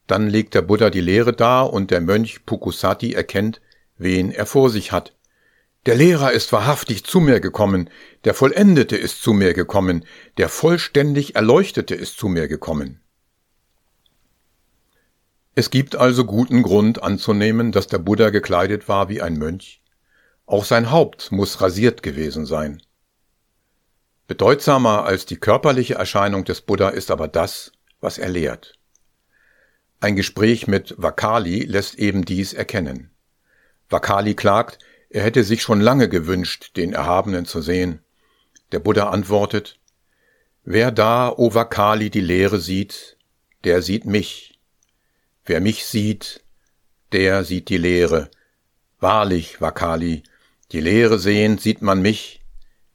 Dann 0.08 0.30
legt 0.30 0.54
der 0.54 0.62
Buddha 0.62 0.90
die 0.90 1.02
Lehre 1.02 1.34
dar 1.34 1.74
und 1.74 1.92
der 1.92 2.02
Mönch 2.02 2.46
Pukusati 2.46 3.14
erkennt, 3.14 3.62
wen 3.98 4.32
er 4.32 4.46
vor 4.46 4.70
sich 4.70 4.92
hat. 4.92 5.14
Der 5.86 5.96
Lehrer 5.96 6.32
ist 6.32 6.54
wahrhaftig 6.54 7.04
zu 7.04 7.20
mir 7.20 7.40
gekommen, 7.40 7.90
der 8.24 8.34
Vollendete 8.34 8.96
ist 8.96 9.22
zu 9.22 9.34
mir 9.34 9.54
gekommen, 9.54 10.06
der 10.38 10.48
vollständig 10.48 11.36
Erleuchtete 11.36 11.96
ist 11.96 12.18
zu 12.18 12.28
mir 12.28 12.48
gekommen. 12.48 13.01
Es 15.54 15.70
gibt 15.70 15.96
also 15.96 16.26
guten 16.26 16.64
Grund 16.64 17.04
anzunehmen, 17.04 17.72
dass 17.72 17.88
der 17.88 17.98
Buddha 17.98 18.30
gekleidet 18.30 18.88
war 18.88 19.10
wie 19.10 19.22
ein 19.22 19.38
Mönch. 19.38 19.82
Auch 20.46 20.64
sein 20.64 20.92
Haupt 20.92 21.32
muss 21.32 21.60
rasiert 21.62 22.04
gewesen 22.04 22.46
sein. 22.46 22.82
Bedeutsamer 24.28 25.04
als 25.04 25.26
die 25.26 25.36
körperliche 25.36 25.96
Erscheinung 25.96 26.46
des 26.46 26.62
Buddha 26.62 26.90
ist 26.90 27.12
aber 27.12 27.28
das, 27.28 27.74
was 28.00 28.18
er 28.18 28.30
lehrt. 28.30 28.80
Ein 30.00 30.16
Gespräch 30.16 30.68
mit 30.68 30.96
Vakali 30.98 31.66
lässt 31.66 31.96
eben 31.96 32.24
dies 32.24 32.54
erkennen. 32.54 33.12
Vakali 33.90 34.36
klagt, 34.36 34.80
er 35.10 35.24
hätte 35.24 35.44
sich 35.44 35.62
schon 35.62 35.82
lange 35.82 36.08
gewünscht, 36.08 36.78
den 36.78 36.94
Erhabenen 36.94 37.46
zu 37.46 37.62
sehen. 37.62 38.00
Der 38.72 38.80
Buddha 38.80 39.10
antwortet, 39.10 39.80
Wer 40.64 40.92
da, 40.92 41.30
o 41.30 41.54
Vakali, 41.54 42.10
die 42.10 42.22
Lehre 42.22 42.60
sieht, 42.60 43.18
der 43.66 43.82
sieht 43.82 44.06
mich. 44.06 44.51
Wer 45.46 45.62
mich 45.62 45.86
sieht, 45.86 46.44
der 47.12 47.44
sieht 47.44 47.70
die 47.70 47.78
Lehre. 47.78 48.30
Wahrlich, 49.00 49.60
Vakali, 49.60 50.24
die 50.72 50.80
Lehre 50.80 51.18
sehend 51.18 51.62
sieht 51.62 51.82
man 51.82 52.02
mich, 52.02 52.44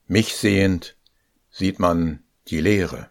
mich 0.07 0.37
sehend 0.37 0.97
sieht 1.51 1.79
man 1.79 2.23
die 2.49 2.61
Lehre. 2.61 3.11